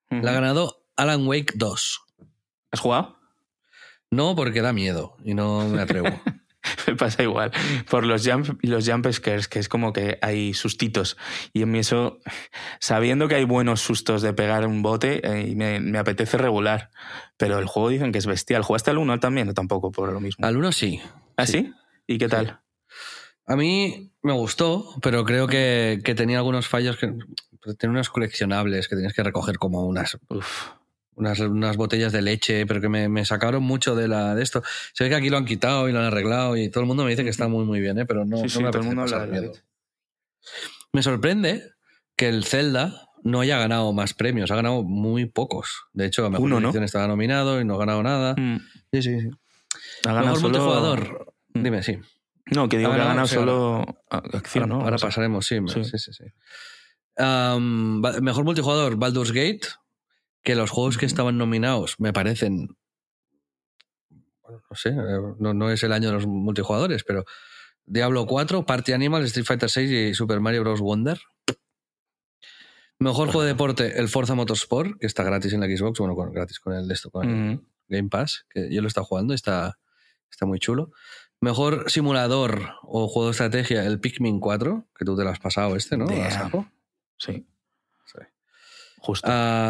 [0.09, 2.01] la ha ganado Alan Wake 2.
[2.71, 3.17] ¿Has jugado?
[4.11, 6.07] No, porque da miedo y no me atrevo.
[6.87, 7.51] Me pasa igual.
[7.89, 11.17] Por los jump, los jump scares, que es como que hay sustitos.
[11.53, 12.19] Y en mí eso,
[12.79, 16.91] sabiendo que hay buenos sustos de pegar un bote, eh, me, me apetece regular.
[17.37, 18.63] Pero el juego dicen que es bestial.
[18.63, 20.45] ¿Jugaste al 1 también o tampoco por lo mismo?
[20.45, 21.01] Al uno sí.
[21.37, 21.73] ¿Ah, sí?
[22.07, 22.59] ¿Y qué tal?
[23.47, 27.13] A mí me gustó, pero creo que, que tenía algunos fallos que
[27.77, 30.69] tenía unos coleccionables que tenías que recoger como unas Uf.
[31.15, 34.63] Unas, unas botellas de leche, pero que me, me sacaron mucho de la de esto.
[34.93, 37.03] Se ve que aquí lo han quitado y lo han arreglado y todo el mundo
[37.03, 38.05] me dice que está muy muy bien, ¿eh?
[38.05, 39.53] pero no, Sí, no sí, me todo el mundo habla de miedo.
[40.93, 41.71] Me sorprende
[42.15, 45.83] que el Zelda no haya ganado más premios, ha ganado muy pocos.
[45.93, 46.83] De hecho, a mejor Uno, ¿no?
[46.83, 48.35] estaba nominado y no ha ganado nada.
[48.37, 48.57] Mm.
[48.93, 49.29] Sí, sí, sí.
[50.05, 51.33] Ha ganado Mejor solo- multijugador.
[51.53, 51.63] Mm.
[51.63, 51.97] Dime, sí.
[52.47, 54.81] No, que digo Ha que ha ganado, solo acción, ahora ¿no?
[54.83, 55.59] ahora pasaremos, sí.
[55.67, 55.83] sí.
[55.85, 56.23] sí, sí,
[58.21, 59.61] mejor multijugador, Baldur's Gate,
[60.43, 62.75] que los juegos que estaban nominados me parecen.
[64.49, 67.25] no sé, eh, no, no es el año de los multijugadores, pero
[67.85, 70.81] Diablo 4, Party Animal, Street Fighter 6 y Super Mario Bros.
[70.81, 71.19] Wonder.
[72.99, 76.31] Mejor juego de deporte, el Forza Motorsport, que está gratis en la Xbox, bueno, con-
[76.31, 77.61] gratis con el, esto, con el.
[77.87, 79.79] Game Pass, que yo lo estado jugando está,
[80.29, 80.91] está muy chulo.
[81.41, 85.75] Mejor simulador o juego de estrategia, el Pikmin 4, que tú te lo has pasado
[85.75, 86.05] este, ¿no?
[87.17, 87.45] Sí.
[89.01, 89.29] Justo.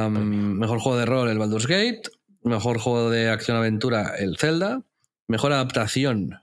[0.09, 2.03] Mejor juego de rol, el Baldur's Gate.
[2.43, 4.81] Mejor juego de acción-aventura, el Zelda.
[5.27, 6.39] Mejor adaptación,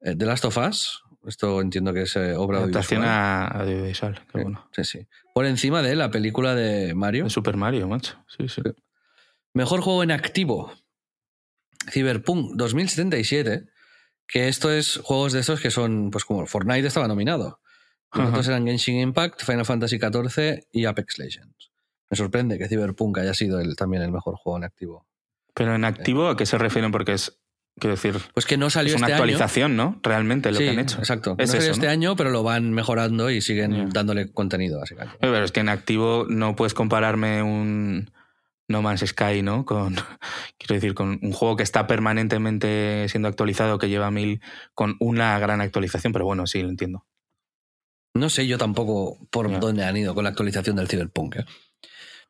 [0.00, 1.02] eh, The Last of Us.
[1.26, 3.12] Esto entiendo que es eh, obra Adaptación audiovisual.
[3.12, 4.14] a a audiovisual.
[4.14, 4.68] Qué Sí, bueno.
[4.74, 5.06] sí, sí.
[5.34, 7.24] Por encima de la película de Mario.
[7.24, 8.16] De Super Mario, macho.
[8.36, 8.62] Sí, sí.
[9.52, 10.72] Mejor juego en activo.
[11.90, 13.66] Cyberpunk 2077.
[14.28, 17.60] Que esto es juegos de estos que son, pues como Fortnite estaba nominado.
[18.12, 21.70] Los otros eran Genshin Impact, Final Fantasy XIV y Apex Legends.
[22.10, 25.06] Me sorprende que Cyberpunk haya sido el, también el mejor juego en activo.
[25.54, 26.92] Pero en activo, ¿a qué se refieren?
[26.92, 27.40] Porque es,
[27.78, 29.22] quiero decir, Pues que no salió es una este año.
[29.22, 29.98] actualización, ¿no?
[30.02, 30.98] Realmente lo sí, que han hecho.
[30.98, 31.34] exacto.
[31.38, 31.92] Es no salió eso, este ¿no?
[31.92, 35.18] año, pero lo van mejorando y siguen dándole contenido, básicamente.
[35.20, 38.10] Pero es que en activo no puedes compararme un
[38.68, 39.64] No Man's Sky, ¿no?
[39.64, 39.94] Con,
[40.58, 44.40] quiero decir, con un juego que está permanentemente siendo actualizado, que lleva mil,
[44.74, 47.04] con una gran actualización, pero bueno, sí, lo entiendo.
[48.14, 51.36] No sé yo tampoco por dónde han ido con la actualización del Cyberpunk.
[51.36, 51.44] ¿eh?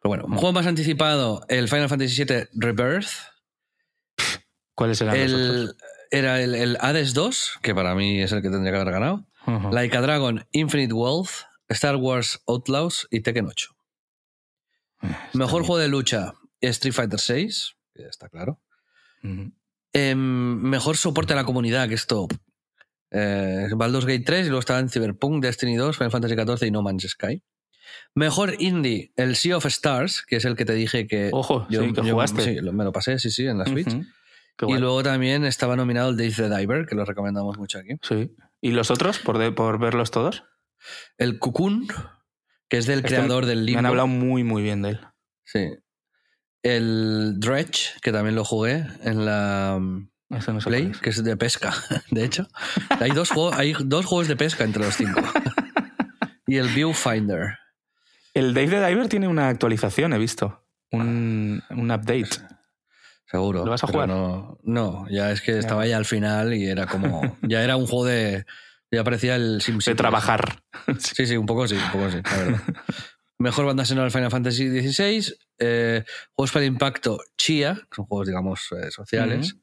[0.07, 3.09] Pero bueno, un juego más anticipado, el Final Fantasy VII Rebirth.
[4.77, 5.77] ¿Cuáles eran los El, otros?
[6.13, 9.27] era el, el Hades 2, que para mí es el que tendría que haber ganado.
[9.73, 11.31] Like a Dragon, Infinite Wealth,
[11.71, 13.77] Star Wars Outlaws y Tekken 8.
[15.03, 15.67] Está Mejor bien.
[15.67, 18.61] juego de lucha, Street Fighter 6, que está claro.
[19.93, 22.29] Em, mejor soporte a la comunidad, que esto.
[23.11, 26.83] Eh, Baldur's Gate 3 y luego estaban Cyberpunk, Destiny 2, Final Fantasy XIV y No
[26.83, 27.43] Man's Sky.
[28.15, 31.31] Mejor indie, el Sea of Stars, que es el que te dije que.
[31.33, 32.43] Ojo, sí, que jugaste.
[32.43, 33.95] sí, me lo pasé, sí, sí, en la Switch.
[34.67, 37.91] Y luego también estaba nominado el Dave the Diver, que lo recomendamos mucho aquí.
[38.03, 38.31] Sí.
[38.63, 40.45] ¿Y los otros, por, de- por verlos todos?
[41.19, 41.87] El Cocoon,
[42.69, 43.79] que es del Este creador del Me Limbo.
[43.81, 45.01] han hablado muy, muy bien de él.
[45.45, 45.69] Sí.
[46.63, 51.73] El Dredge, que también lo jugué en la mm, no Play, que es de pesca,
[52.11, 52.49] de hecho.
[53.01, 55.21] Hay dos, juegos, hay dos juegos de pesca entre los cinco.
[56.47, 57.59] y el Viewfinder.
[58.37, 60.63] El Dave the Diver tiene una actualización, he visto.
[60.93, 62.29] Un, un update.
[63.25, 63.65] Seguro.
[63.65, 64.11] ¿Lo vas a jugar?
[64.11, 67.39] No, no, ya es que estaba ya al final y era como.
[67.41, 68.45] Ya era un juego de.
[68.91, 69.93] Ya parecía el SimCity.
[69.93, 70.63] De trabajar.
[70.99, 72.63] Sí, sí, un poco sí, un poco sí, la verdad.
[73.39, 75.35] Mejor banda sonora Final Fantasy XVI.
[75.59, 79.57] eh, juegos para impacto Chia, que son juegos, digamos, eh, sociales.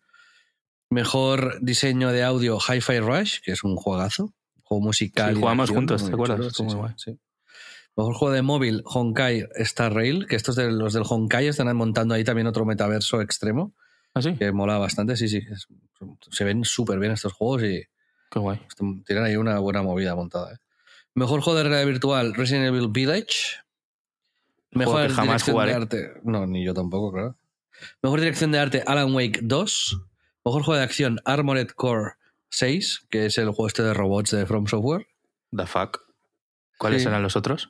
[0.89, 4.34] Mejor diseño de audio Hi-Fi Rush, que es un juegazo.
[4.63, 5.36] Juego musical.
[5.36, 6.55] Sí, jugamos juntos, ¿te acuerdas?
[6.97, 7.19] sí.
[7.96, 12.16] Mejor juego de móvil Honkai Star Rail, que estos de los del Honkai están montando
[12.16, 13.74] ahí también otro metaverso extremo,
[14.16, 14.36] ¿Ah, sí?
[14.36, 15.16] que mola bastante.
[15.18, 15.41] Sí, sí.
[15.50, 15.68] es-
[16.32, 17.84] se ven súper bien estos juegos y
[18.30, 18.60] Qué guay.
[19.06, 20.54] tienen ahí una buena movida montada.
[20.54, 20.58] ¿eh?
[21.16, 23.62] Mejor juego de realidad virtual, Resident Evil Village.
[24.74, 25.72] Juego Mejor que jamás dirección jugaré.
[25.72, 26.14] de arte.
[26.24, 27.36] No, ni yo tampoco, claro.
[28.02, 30.02] Mejor dirección de arte, Alan Wake 2.
[30.44, 32.14] Mejor juego de acción, Armored Core
[32.50, 35.08] 6, que es el juego este de robots de From Software.
[35.56, 36.00] The fuck.
[36.80, 37.08] ¿Cuáles Sí.
[37.08, 37.70] eran los otros?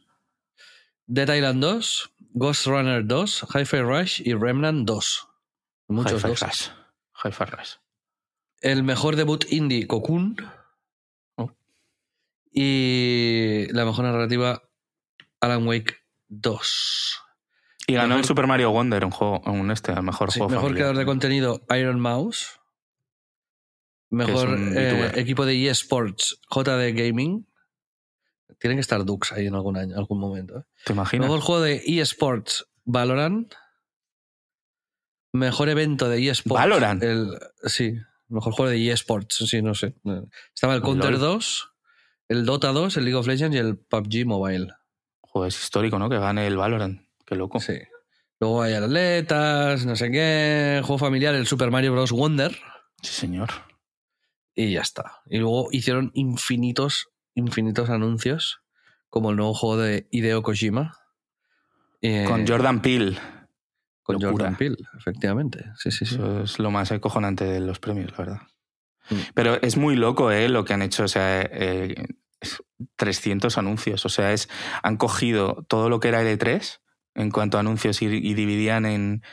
[1.14, 5.28] Dead Island 2, Ghost Runner 2, Hi-Fi Rush y Remnant 2.
[5.90, 6.42] Muchos Hi-Fi dos.
[6.42, 6.68] Rush.
[7.24, 7.70] Hi-Fi Rush.
[8.62, 10.36] El mejor debut indie, Cocoon.
[11.36, 11.52] Oh.
[12.52, 14.64] Y la mejor narrativa,
[15.40, 15.98] Alan Wake
[16.30, 17.20] 2.
[17.86, 20.64] Y ganó el Super Mario Wonder, un juego, un este, el mejor Sí, juego mejor
[20.70, 20.78] familiar.
[20.86, 22.60] creador de contenido, Iron Mouse.
[24.10, 27.48] Mejor eh, equipo de eSports, JD Gaming.
[28.60, 30.60] Tienen que estar Dux ahí en algún año, algún momento.
[30.60, 30.64] ¿eh?
[30.86, 31.28] ¿Te imaginas?
[31.28, 33.54] Mejor juego de eSports, Valorant.
[35.34, 36.62] Mejor evento de eSports.
[36.62, 37.04] ¿Valorant?
[37.04, 37.96] El, sí,
[38.28, 39.96] mejor juego de eSports, sí, no sé.
[40.54, 41.20] Estaba el Counter LOL.
[41.20, 41.70] 2,
[42.30, 44.74] el Dota 2, el League of Legends y el PUBG Mobile.
[45.22, 46.10] Joder, es histórico, ¿no?
[46.10, 47.02] Que gane el Valorant.
[47.26, 47.60] Qué loco.
[47.60, 47.80] Sí.
[48.40, 52.12] Luego hay atletas, no sé qué, juego familiar, el Super Mario Bros.
[52.12, 52.52] Wonder.
[53.02, 53.50] Sí, señor.
[54.54, 55.22] Y ya está.
[55.28, 58.62] Y luego hicieron infinitos, infinitos anuncios,
[59.10, 60.98] como el nuevo juego de Hideo Kojima.
[62.02, 63.18] Eh, Con Jordan Peele.
[64.02, 64.32] con locura.
[64.32, 65.66] Jordan Peele, efectivamente.
[65.78, 66.16] Sí, sí, sí.
[66.16, 68.42] Eso es lo más acojonante de los premios, la verdad.
[69.10, 69.16] Mm.
[69.34, 70.50] Pero es muy loco, ¿eh?
[70.50, 71.04] Lo que han hecho.
[71.04, 71.96] O sea, eh,
[72.42, 72.62] es
[72.98, 74.06] 300 anuncios.
[74.06, 74.50] O sea, es
[74.82, 76.80] han cogido todo lo que era L3
[77.16, 79.24] en cuanto a anuncios y, y dividían en,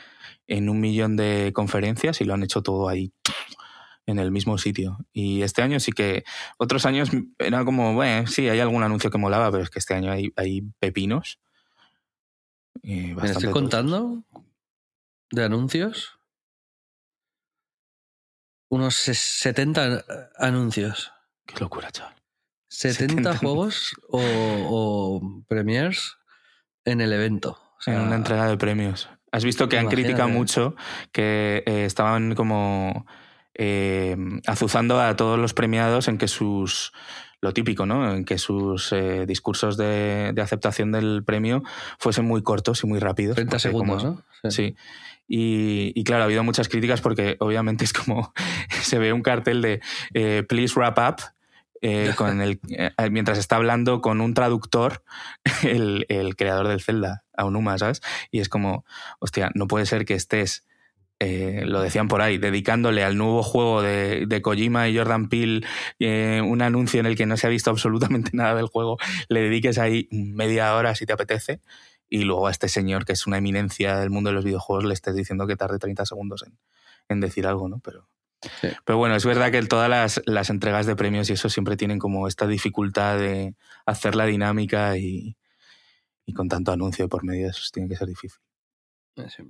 [0.47, 3.11] en un millón de conferencias y lo han hecho todo ahí
[4.11, 4.99] en el mismo sitio.
[5.13, 6.23] Y este año sí que...
[6.57, 7.09] Otros años
[7.39, 10.31] era como, bueno, sí, hay algún anuncio que molaba, pero es que este año hay,
[10.35, 11.39] hay pepinos.
[12.83, 14.23] Me estoy contando
[15.31, 16.17] de anuncios.
[18.69, 20.05] Unos ses- 70
[20.37, 21.11] anuncios.
[21.45, 22.15] Qué locura, chaval.
[22.69, 26.17] 70, 70 juegos o, o premiers
[26.85, 27.59] en el evento.
[27.77, 29.09] O sea, en una entrega de premios.
[29.33, 30.75] Has visto que han criticado mucho
[31.11, 33.05] que eh, estaban como
[33.55, 34.15] eh,
[34.47, 36.91] azuzando a todos los premiados en que sus
[37.41, 38.13] lo típico, ¿no?
[38.13, 41.63] En que sus eh, discursos de, de aceptación del premio
[41.97, 43.35] fuesen muy cortos y muy rápidos.
[43.35, 44.51] 30 porque segundos, como- ¿no?
[44.51, 44.75] Sí.
[45.27, 48.33] Y, y claro, ha habido muchas críticas porque obviamente es como
[48.81, 49.81] se ve un cartel de
[50.13, 51.21] eh, please wrap up
[51.81, 52.59] eh, con el,
[53.09, 55.03] mientras está hablando con un traductor
[55.63, 58.01] el, el creador del Zelda, Aonuma, ¿sabes?
[58.29, 58.85] Y es como,
[59.19, 60.63] hostia, no puede ser que estés,
[61.23, 65.61] eh, lo decían por ahí, dedicándole al nuevo juego de, de Kojima y Jordan Peele
[65.99, 68.97] eh, un anuncio en el que no se ha visto absolutamente nada del juego,
[69.29, 71.59] le dediques ahí media hora si te apetece
[72.09, 74.95] y luego a este señor que es una eminencia del mundo de los videojuegos le
[74.95, 76.57] estés diciendo que tarde 30 segundos en,
[77.07, 77.79] en decir algo, ¿no?
[77.79, 78.07] Pero,
[78.59, 78.69] Sí.
[78.85, 81.99] pero bueno, es verdad que todas las, las entregas de premios y eso siempre tienen
[81.99, 83.53] como esta dificultad de
[83.85, 85.37] hacer la dinámica y,
[86.25, 88.39] y con tanto anuncio por medio eso tiene que ser difícil.
[89.27, 89.43] Sí.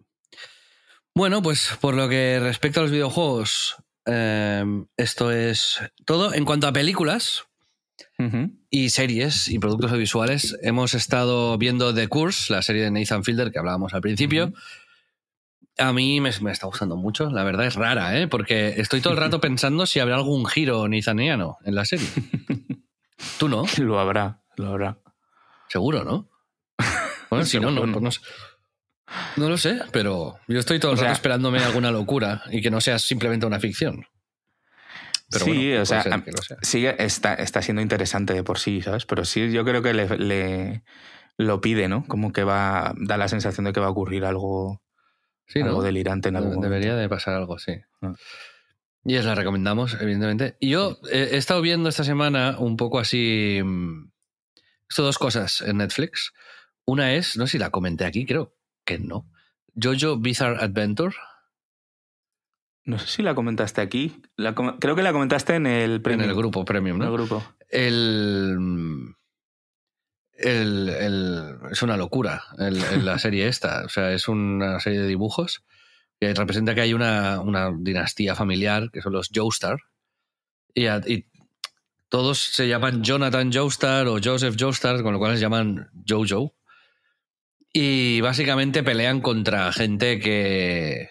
[1.14, 4.64] Bueno, pues por lo que respecta a los videojuegos, eh,
[4.98, 6.34] esto es todo.
[6.34, 7.46] En cuanto a películas
[8.70, 13.52] y series y productos audiovisuales, hemos estado viendo The Curse, la serie de Nathan Fielder
[13.52, 14.54] que hablábamos al principio.
[15.78, 18.28] A mí me, me está gustando mucho, la verdad es rara, ¿eh?
[18.28, 22.08] porque estoy todo el rato pensando si habrá algún giro nizaniano en la serie.
[23.40, 24.98] Tú no, Lo habrá, lo habrá.
[25.68, 26.30] seguro, ¿no?
[27.30, 27.94] Bueno, si no, no, no.
[27.94, 28.20] pues no sé.
[29.38, 32.62] No lo sé, pero yo estoy todo el O rato sea- esperándome alguna locura y
[32.62, 34.06] que no sea simplemente una ficción.
[35.30, 36.04] Pero sí, bueno, o sea,
[36.62, 39.06] sí está, está siendo interesante de por sí, ¿sabes?
[39.06, 40.84] Pero sí, yo creo que le, le-
[41.38, 42.06] lo pide, ¿no?
[42.06, 44.82] Como que va, da la sensación de que va a ocurrir algo,
[45.48, 45.68] Sí, ¿no?
[45.68, 46.70] algo delirante en algún momento.
[46.70, 47.74] Debería de pasar algo, sí.
[48.02, 48.14] Ah.
[49.06, 50.58] Y os la recomendamos, evidentemente.
[50.60, 53.60] Y yo he estado viendo esta semana un poco así.
[53.64, 54.10] mm,
[54.58, 56.34] He visto dos cosas en Netflix.
[56.86, 58.54] Una es, no sé si la comenté aquí, creo
[58.86, 59.28] que no.
[59.82, 61.16] Jojo Bizarre Adventure.
[62.84, 64.22] No sé si la comentaste aquí.
[64.36, 66.24] La com- creo que la comentaste en el premio.
[66.26, 67.14] En el grupo Premium, En el ¿no?
[67.14, 67.44] grupo.
[67.70, 69.16] El, mm,
[70.40, 73.86] el- el- es una locura el- la serie esta.
[73.86, 75.64] O sea, es una serie de dibujos
[76.20, 79.78] que representa que hay una, una dinastía familiar, que son los Joestar.
[80.74, 81.28] Y, a- y
[82.10, 86.56] todos se llaman Jonathan Joestar o Joseph Joestar, con lo cual se llaman Jojo.
[87.74, 91.10] Y básicamente pelean contra gente que.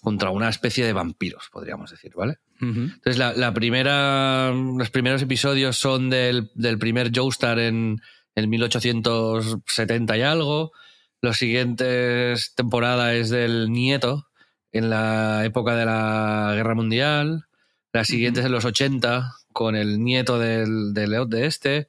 [0.00, 2.38] contra una especie de vampiros, podríamos decir, ¿vale?
[2.60, 8.00] Entonces, la, la primera, los primeros episodios son del, del primer Joestar en,
[8.36, 10.72] en 1870 y algo.
[11.20, 14.28] Los siguientes temporada es del nieto
[14.70, 17.46] en la época de la Guerra Mundial.
[17.92, 21.88] La siguiente es en los 80 con el nieto del, del de este.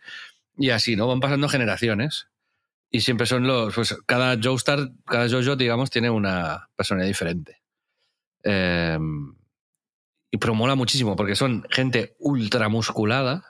[0.58, 1.08] Y así, ¿no?
[1.08, 2.28] Van pasando generaciones.
[2.96, 3.74] Y siempre son los.
[3.74, 7.62] Pues cada Joestar, cada Jojo, digamos, tiene una personalidad diferente.
[8.44, 8.98] Eh,
[10.32, 13.44] y pero mola muchísimo porque son gente ultra musculada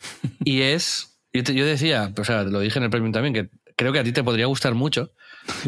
[0.44, 3.50] Y es, yo, te- yo decía, o sea, lo dije en el premium también, que
[3.76, 5.12] creo que a ti te podría gustar mucho,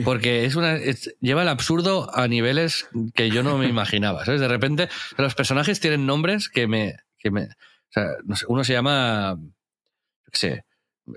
[0.04, 4.40] porque es una es- lleva el absurdo a niveles que yo no me imaginaba, ¿sabes?
[4.40, 6.96] De repente, los personajes tienen nombres que me...
[7.18, 9.38] Que me o sea, no sé, uno se llama,
[10.32, 10.64] qué sé,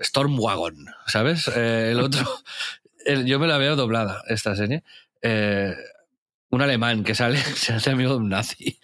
[0.02, 1.48] Stormwagon, ¿sabes?
[1.54, 2.26] Eh, el otro,
[3.24, 4.82] yo me la veo doblada, esta serie.
[5.22, 5.74] Eh,
[6.50, 8.78] un alemán que sale, se hace amigo de un nazi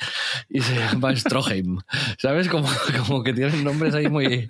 [0.49, 1.79] y se llama Stroheim,
[2.19, 2.49] ¿sabes?
[2.49, 2.69] Como,
[3.07, 4.47] como que tienen nombres ahí muy,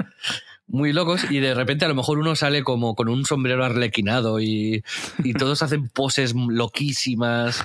[0.67, 4.41] muy locos y de repente a lo mejor uno sale como con un sombrero arlequinado
[4.41, 4.83] y,
[5.23, 7.65] y todos hacen poses loquísimas.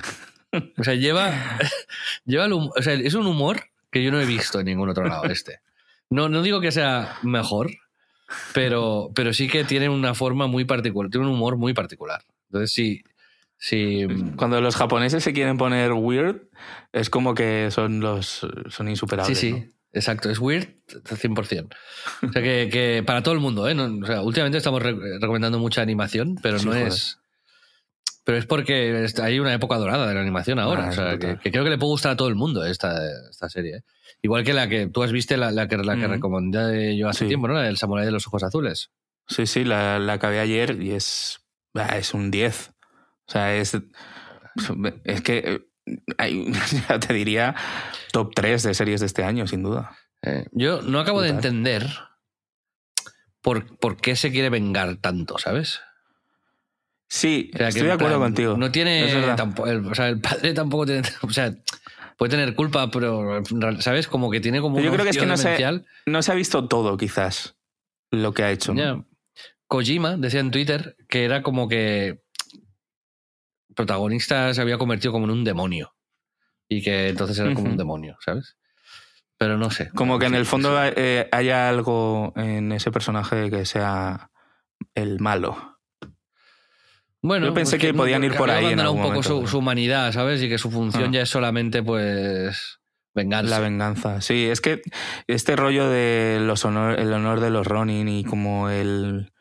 [0.78, 1.32] O sea, lleva,
[2.24, 4.88] lleva el hum- o sea, es un humor que yo no he visto en ningún
[4.88, 5.60] otro lado este.
[6.10, 7.70] No, no digo que sea mejor,
[8.54, 12.22] pero, pero sí que tiene una forma muy particular, tiene un humor muy particular.
[12.48, 13.02] Entonces sí,
[13.58, 14.06] sí,
[14.36, 16.42] Cuando los japoneses se quieren poner weird,
[16.92, 19.38] es como que son los son sí, insuperables.
[19.38, 19.64] sí, ¿no?
[19.92, 21.68] exacto, es weird 100%.
[22.28, 23.74] O sea, que, que para todo el mundo, ¿eh?
[23.74, 26.88] No- o sea, últimamente estamos re- recomendando mucha animación, pero Sí, no joder.
[26.88, 27.18] es...
[28.24, 30.86] Pero es porque hay una época dorada de la animación ahora.
[30.86, 32.94] Ah, o sea, que, que creo que le puede gustar a todo el mundo esta,
[33.30, 33.76] esta serie.
[33.78, 33.82] ¿eh?
[34.22, 36.10] Igual que la que tú has visto, la, la que, la que Mm.
[36.10, 37.28] recomendé yo hace Sí.
[37.28, 37.54] tiempo, ¿no?
[37.54, 38.90] La del Samurai de los Ojos Azules.
[39.26, 41.40] Sí, sí, la, la acabé ayer y es,
[41.96, 42.72] es un 10.
[43.26, 43.76] O sea, es,
[45.04, 45.60] es que eh,
[46.18, 46.52] hay,
[46.88, 47.54] ya te diría
[48.12, 49.96] top 3 de series de este año, sin duda.
[50.22, 51.86] Eh, yo no acabo de entender
[53.40, 55.80] por, por qué se quiere vengar tanto, ¿sabes?
[57.08, 58.56] Sí, O sea, que estoy de acuerdo plan, contigo.
[58.56, 59.10] No tiene.
[59.10, 61.02] el, o sea, el padre tampoco tiene.
[61.22, 61.52] O sea,
[62.20, 63.42] puede tener culpa, pero.
[63.78, 64.06] ¿Sabes?
[64.06, 64.76] Como que tiene como.
[64.76, 65.82] Pero yo un creo que es que no se-.
[66.04, 67.56] No se ha visto todo, quizás,
[68.10, 68.74] lo que ha hecho.
[69.66, 72.08] Kojima decía en Twitter que era como que.
[72.08, 75.94] el protagonista se había convertido como en un demonio.
[76.68, 78.58] Y que entonces era como un demonio, ¿sabes?
[79.38, 79.88] Pero no sé.
[79.94, 80.92] Como que en el fondo sí.
[80.96, 84.30] eh, haya algo en ese personaje que sea
[84.94, 85.79] el malo.
[87.22, 89.58] Bueno, Yo pensé pues que podían ir por ahí en algún un poco momento, su,
[89.58, 90.42] humanidad, ¿sabes?
[90.42, 91.12] Y que su función Ah.
[91.12, 92.78] ya es solamente, pues.
[93.12, 93.50] Vengarse.
[93.50, 94.20] La venganza.
[94.20, 94.82] Sí, es que
[95.26, 99.32] este rollo de los honor, el honor de los Ronin y como el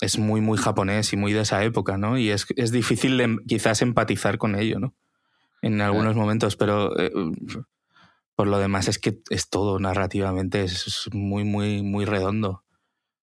[0.00, 2.16] es muy muy japonés y muy de esa época, ¿no?
[2.16, 4.94] Y es, es difícil de, quizás empatizar con ello, ¿no?
[5.62, 7.10] En algunos momentos, pero eh,
[8.34, 12.62] por lo demás es que es todo narrativamente es muy muy muy redondo.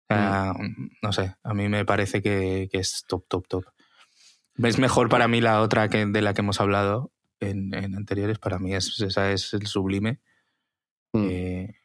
[0.07, 0.53] O sea,
[1.01, 3.65] No sé, a mí me parece que, que es top top top.
[4.57, 8.39] Es mejor para mí la otra que de la que hemos hablado en, en anteriores.
[8.39, 10.21] Para mí es, esa es el sublime.
[11.13, 11.27] Mm.
[11.29, 11.75] Eh,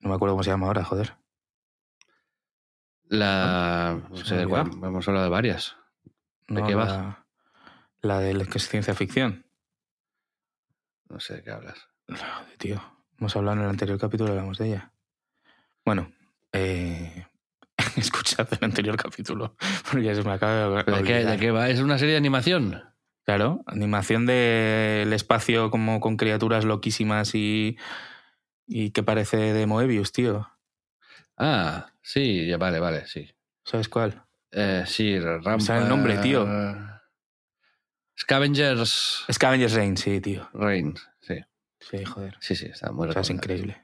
[0.00, 1.16] no me acuerdo cómo se llama ahora, joder.
[3.04, 4.00] La.
[4.08, 4.70] No Se sé olvidado.
[4.86, 5.76] Hemos hablado de varias.
[6.48, 6.84] ¿De No, qué va?
[6.86, 7.26] La,
[8.02, 9.46] la de la que es ciencia ficción.
[11.08, 11.88] No sé de qué hablas.
[12.08, 12.82] Joder, tío.
[13.18, 14.92] Hemos hablado en el anterior capítulo, hablamos de ella.
[15.84, 16.12] Bueno,
[16.52, 17.26] eh,
[17.96, 19.56] escuchad el anterior capítulo,
[19.90, 21.24] porque se me acaba de ¿Pero ¿De qué.
[21.24, 21.68] ¿De qué va?
[21.68, 22.82] ¿Es una serie de animación?
[23.24, 27.76] Claro, animación del espacio como con criaturas loquísimas y,
[28.66, 30.48] y que parece de Moebius, tío.
[31.36, 33.30] Ah, sí, ya vale, vale, sí.
[33.64, 34.24] ¿Sabes cuál?
[34.50, 35.60] Eh, sí, Rampa.
[35.60, 36.46] sabe el nombre, tío.
[38.18, 40.48] Scavengers Scavengers Reign, sí, tío.
[40.52, 40.94] Reign.
[41.20, 41.36] Sí,
[41.80, 42.36] Sí, joder.
[42.40, 43.76] sí, sí, está muy O sea, es increíble.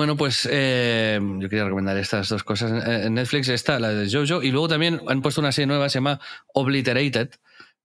[0.00, 2.70] Bueno, pues eh, yo quería recomendar estas dos cosas.
[2.86, 5.90] En- En Netflix está la de Jojo y luego también han puesto una serie nueva,
[5.90, 6.18] se llama
[6.54, 7.28] Obliterated,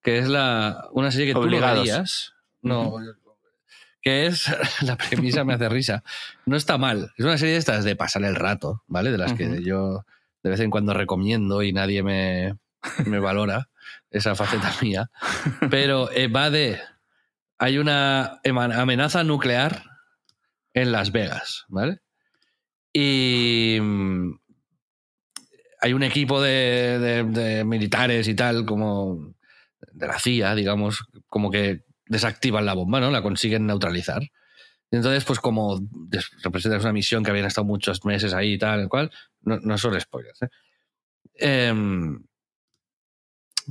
[0.02, 1.76] que es la, una serie que tú Obligados.
[1.76, 2.34] no verías.
[2.62, 2.96] No,
[4.02, 4.46] que es,
[4.82, 6.04] la premisa me hace risa.
[6.46, 7.12] No está mal.
[7.18, 9.12] Es una serie de estas de pasar el rato, ¿vale?
[9.12, 10.06] De las que yo
[10.42, 12.56] de vez en cuando recomiendo y nadie me,
[13.06, 13.68] me valora
[14.10, 15.12] esa faceta mía.
[15.70, 16.80] Pero eh, va de...
[17.58, 19.84] Hay una amenaza nuclear
[20.74, 22.00] en Las Vegas, ¿vale?
[22.98, 24.32] Y mm,
[25.82, 29.34] hay un equipo de, de- de militares y tal, como
[29.92, 33.12] de la CIA, digamos, como que desactivan la bomba, ¿no?
[33.12, 34.22] La consiguen neutralizar.
[34.92, 35.82] Y entonces, pues como
[36.44, 39.78] representas una misión que habían estado muchos meses ahí y tal, el cual, no, no
[39.78, 40.50] son spoilers, ¿eh?
[41.38, 42.24] Em,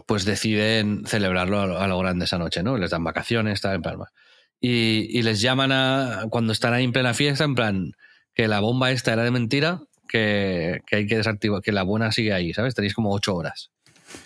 [0.07, 2.77] pues deciden celebrarlo a lo, a lo grande esa noche, ¿no?
[2.77, 4.13] Les dan vacaciones, tal, en Palma.
[4.61, 7.93] Y, y les llaman a, cuando están ahí en plena fiesta, en plan,
[8.35, 12.13] que la bomba esta era de mentira, que, que hay que desactivar, que la buena
[12.13, 12.75] sigue ahí, ¿sabes?
[12.75, 13.71] Tenéis como ocho horas.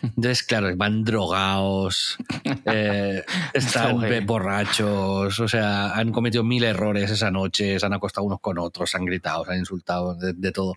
[0.03, 2.19] Entonces, claro, van drogados,
[2.67, 3.23] eh,
[3.55, 8.59] están borrachos, o sea, han cometido mil errores esa noche, se han acostado unos con
[8.59, 10.75] otros, se han gritado, se han insultado, de, de todo.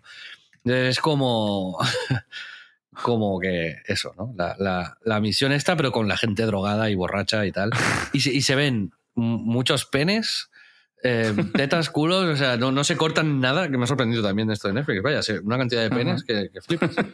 [0.63, 1.77] Es como,
[3.03, 4.33] como que eso, ¿no?
[4.37, 7.71] La, la- la misión esta, pero con la gente drogada y borracha y tal.
[8.13, 10.50] Y se, y se ven muchos penes,
[11.03, 14.51] Eh, tetas, culos, o sea, no, no se cortan nada, que me ha sorprendido también
[14.51, 15.01] esto de Netflix.
[15.01, 16.91] Vaya, una cantidad de penes que, que flipas.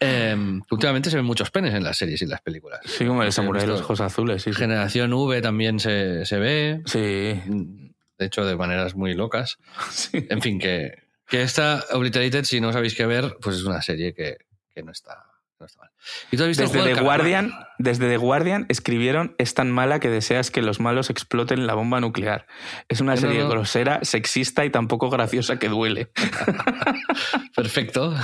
[0.00, 0.36] Eh,
[0.70, 2.80] últimamente se ven muchos penes en las series y en las películas.
[2.84, 4.42] Sí, como el He samurái de los ojos azules.
[4.42, 4.58] Sí, sí.
[4.58, 9.56] Generación V también se, se ve, Sí, de hecho, de maneras muy locas.
[9.90, 10.26] sí.
[10.28, 14.12] En fin, que, que esta Obliterated, si no sabéis qué ver, pues es una serie
[14.12, 14.36] que,
[14.74, 15.24] que no, está,
[15.64, 15.90] no está mal.
[16.30, 17.02] ¿Y tú has visto el Desde juego The?
[17.02, 21.74] Guardian, desde The Guardian escribieron es tan mala que deseas que los malos exploten la
[21.74, 22.46] bomba nuclear.
[22.88, 23.48] Es una No, serie no.
[23.48, 26.10] grosera, sexista y tampoco graciosa que duele.
[27.56, 28.14] Perfecto.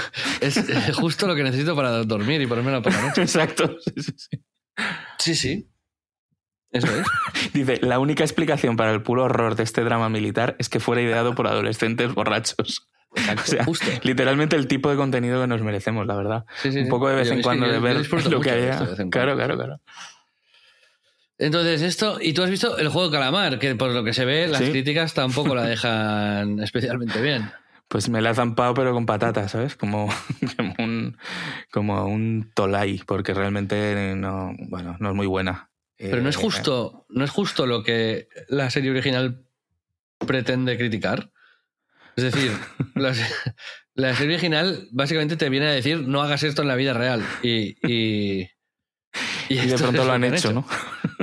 [0.41, 0.61] Es
[0.95, 2.91] justo lo que necesito para dormir y ponerme la noche.
[3.23, 3.77] Exacto.
[3.85, 4.45] sí, sí, sí.
[5.19, 5.71] Sí, sí.
[6.73, 7.53] Eso es.
[7.53, 11.03] Dice, la única explicación para el puro horror de este drama militar es que fuera
[11.03, 12.87] ideado por adolescentes borrachos.
[13.15, 13.87] Exacto, O sea, justo.
[14.03, 16.45] literalmente el tipo de contenido que nos merecemos, la verdad.
[16.63, 18.51] Sí, sí, Un poco de vez Yo- en cuando yo- de yo ver lo que
[18.51, 18.79] haya.
[19.11, 19.81] Claro, claro, claro.
[21.39, 24.25] Entonces, esto, y tú has visto el juego de calamar, que por lo que se
[24.27, 27.51] ve, las críticas tampoco la dejan especialmente bien.
[27.89, 29.75] Pues me la he zampado, pero con patatas, ¿sabes?
[29.75, 30.09] Como,
[30.57, 31.17] como un,
[31.73, 35.71] como un tolai, porque realmente no, bueno, no es muy buena.
[35.97, 39.43] Pero no es Eh, justo, no es justo lo que la serie original
[40.19, 41.31] pretende criticar.
[42.17, 42.53] Es decir,
[42.95, 43.33] la, se-
[43.95, 47.25] la serie original básicamente te viene a decir no hagas esto en la vida real.
[47.43, 48.49] Y, y,
[49.49, 50.67] Y de esto pronto lo han hecho, ¿no?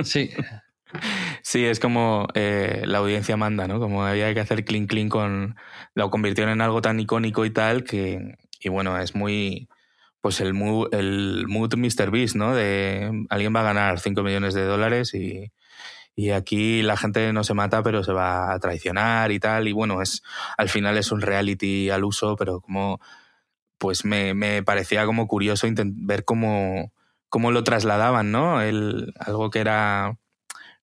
[0.04, 0.30] Sí,
[1.42, 3.78] Sí, es como eh, la audiencia manda, ¿no?
[3.78, 5.56] Como había que hacer clean clean con...
[5.94, 8.36] Lo convirtieron en algo tan icónico y tal que...
[8.60, 9.68] Y bueno, es muy...
[10.20, 12.10] Pues el mood, el mood Mr.
[12.10, 12.54] Beast, ¿no?
[12.54, 15.52] De alguien va a ganar 5 millones de dólares y,
[16.18, 19.68] y aquí la gente no se mata, pero se va a traicionar y tal.
[19.68, 20.24] Y bueno, es
[20.56, 23.00] al final es un reality al uso, pero como...
[23.78, 26.92] Pues me, me parecía como curioso ver cómo,
[27.28, 28.60] cómo lo trasladaban, ¿no?
[28.60, 30.18] El, algo que era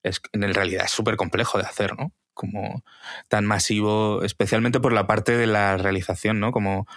[0.03, 2.13] es, en realidad es súper complejo de hacer, ¿no?
[2.33, 2.85] Como
[3.27, 6.53] tan masivo, especialmente por la parte de la realización, ¿no?
[6.53, 6.87] Como,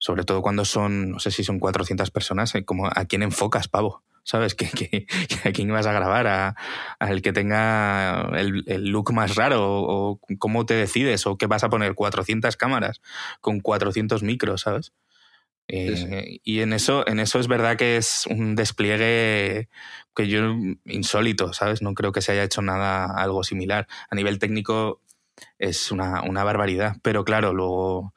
[0.00, 3.68] sobre todo cuando son, no sé si son 400 personas, eh, como a quién enfocas,
[3.68, 4.54] pavo, ¿sabes?
[4.56, 6.26] ¿Que, que- que a quién vas a grabar?
[6.26, 6.56] ¿A-
[6.98, 9.60] ¿Al que tenga el, el look más raro?
[9.62, 11.24] ¿O, cómo te decides?
[11.28, 11.94] ¿O qué vas a poner?
[11.94, 13.00] ¿400 cámaras
[13.40, 14.92] con 400 micros, ¿sabes?
[15.72, 19.68] Eh, Sí, Y en eso, en eso es verdad que es un despliegue
[20.16, 20.40] que yo
[20.86, 21.80] insólito, ¿sabes?
[21.82, 23.86] No creo que se haya hecho nada algo similar.
[24.10, 25.00] A nivel técnico
[25.58, 28.14] es una, una barbaridad, pero claro, luego,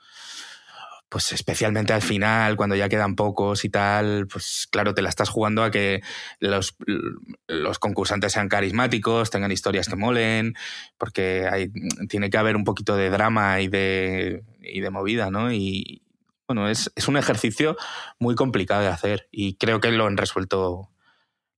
[1.13, 5.29] pues especialmente al final, cuando ya quedan pocos y tal, pues claro, te la estás
[5.29, 6.01] jugando a que
[6.39, 6.75] los,
[7.47, 10.55] los concursantes sean carismáticos, tengan historias que molen,
[10.97, 11.71] porque hay,
[12.09, 15.53] tiene que haber un poquito de drama y de, y de movida, ¿no?
[15.53, 16.01] Y
[16.47, 17.77] bueno, es, es un ejercicio
[18.17, 20.89] muy complicado de hacer y creo que lo han resuelto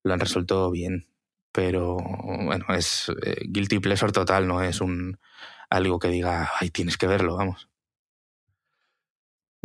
[0.04, 1.08] lo han resuelto bien.
[1.54, 5.18] Pero bueno, es eh, guilty pleasure total, no es un
[5.70, 7.70] algo que diga, ay, tienes que verlo, vamos.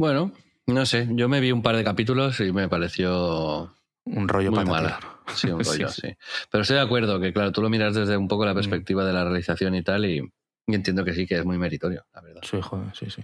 [0.00, 0.32] Bueno,
[0.66, 1.06] no sé.
[1.12, 3.72] Yo me vi un par de capítulos y me pareció
[4.04, 4.98] Un rollo muy mala.
[5.34, 6.00] Sí, un rollo, sí.
[6.08, 6.16] sí.
[6.50, 9.12] Pero estoy de acuerdo que, claro, tú lo miras desde un poco la perspectiva de
[9.12, 10.18] la realización y tal, y,
[10.66, 12.40] y entiendo que sí, que es muy meritorio, la verdad.
[12.44, 13.22] Sí, joder, sí, sí.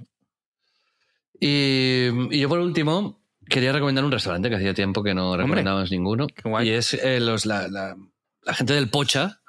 [1.38, 5.90] Y, y yo, por último, quería recomendar un restaurante que hacía tiempo que no recomendábamos
[5.90, 6.26] ninguno.
[6.28, 6.68] Qué guay.
[6.68, 7.96] Y es eh, los, la, la-
[8.42, 9.40] la gente del Pocha,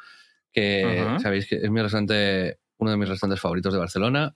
[0.52, 4.36] que sabéis que es mi restaurante, uno de mis restaurantes favoritos de Barcelona.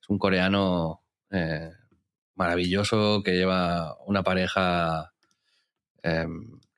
[0.00, 1.70] Es un coreano eh,
[2.34, 5.12] maravilloso que lleva una pareja
[6.02, 6.26] eh,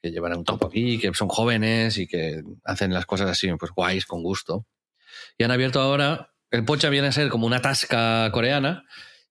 [0.02, 3.72] que llevan un tiempo aquí, que son jóvenes y que hacen las cosas así, pues
[3.72, 4.66] guays, con gusto.
[5.38, 8.84] Y han abierto ahora, el Pocha viene a ser como una tasca coreana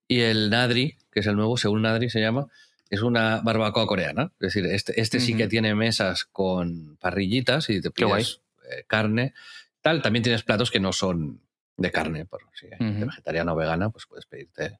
[0.07, 2.47] y el Nadri, que es el nuevo, Seúl Nadri se llama,
[2.89, 4.31] es una barbacoa coreana.
[4.39, 9.33] Es decir, este, este sí que tiene mesas con parrillitas y te pides eh, carne.
[9.81, 11.41] Tal, también tienes platos que no son
[11.77, 14.79] de carne, por si hay gente vegetariana o vegana, pues puedes pedirte.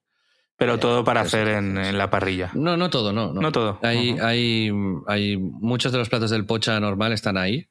[0.58, 2.51] Pero todo para eso, hacer en, en la parrilla.
[2.54, 3.34] No, no todo, no.
[3.34, 3.80] No, No todo.
[3.82, 4.72] Hay, hay,
[5.08, 7.68] hay muchos de los platos del pocha normal están ahí,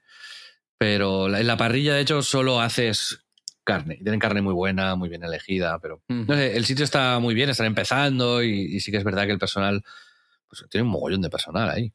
[0.79, 3.25] pero en la parrilla, de hecho, solo haces
[3.65, 3.97] carne.
[3.97, 6.25] Tienen carne muy buena, muy bien elegida, pero Ujú.
[6.29, 9.27] no sé, el sitio está muy bien, están empezando y, y sí que es verdad
[9.27, 9.83] que el personal,
[10.49, 11.93] pues tiene un mogollón de personal ahí.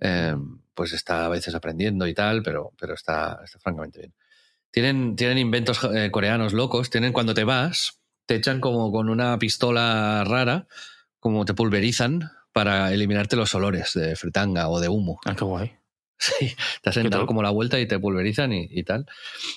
[0.00, 0.36] Eh,
[0.72, 4.14] pues está a veces aprendiendo y tal, pero, pero está, está francamente bien.
[4.70, 7.99] Tienen, tienen inventos eh, coreanos locos, tienen cuando te vas,
[8.30, 10.68] te echan como con una pistola rara,
[11.18, 15.18] como te pulverizan para eliminarte los olores de fritanga o de humo.
[15.24, 15.72] Ah, qué guay.
[16.16, 19.04] Sí, te hacen dar como la vuelta y te pulverizan y, y tal.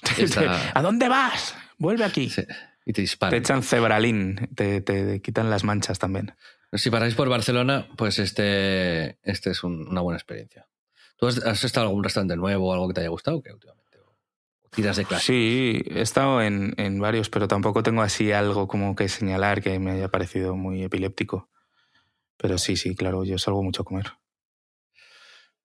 [0.74, 1.54] ¿A dónde vas?
[1.78, 2.32] Vuelve aquí.
[2.32, 2.42] sí,
[2.84, 3.40] y te Te disparan.
[3.40, 6.34] echan cebralín, te, te quitan las manchas también.
[6.72, 10.66] Si paráis por Barcelona, pues este, este es un- una buena experiencia.
[11.18, 13.40] ¿Tú has, has estado en algún restaurante nuevo o algo que te haya gustado?
[13.44, 13.83] ¿Qué últimamente?
[14.74, 15.26] Tiras de clase.
[15.26, 19.80] Sí, he estado en, en varios, pero tampoco tengo así algo como que señalar que
[19.80, 21.50] me haya parecido muy epiléptico.
[22.38, 24.14] Pero sí, sí, claro, yo salgo mucho a comer.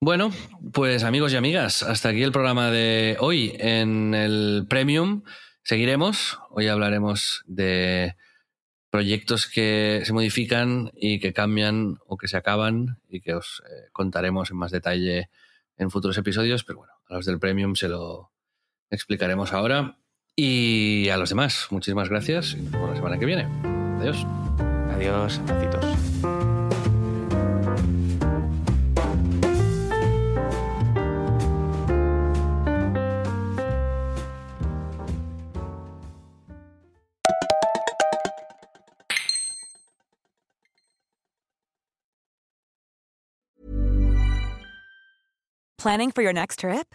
[0.01, 0.31] Bueno,
[0.73, 5.25] pues amigos y amigas, hasta aquí el programa de hoy en el Premium.
[5.65, 6.39] Seguiremos.
[6.51, 8.15] Hoy hablaremos de
[8.91, 13.89] proyectos que se modifican y que cambian o que se acaban y que os eh,
[13.93, 15.31] contaremos en más detalle
[15.77, 16.63] en futuros episodios.
[16.63, 18.31] Pero bueno, a los del Premium se lo
[18.91, 19.99] explicaremos ahora.
[20.37, 23.49] Y a los demás, muchísimas gracias y nos vemos la semana que viene.
[23.99, 24.25] Adiós.
[24.95, 25.85] Adiós, abracitos.
[45.79, 46.95] Planning for your next trip?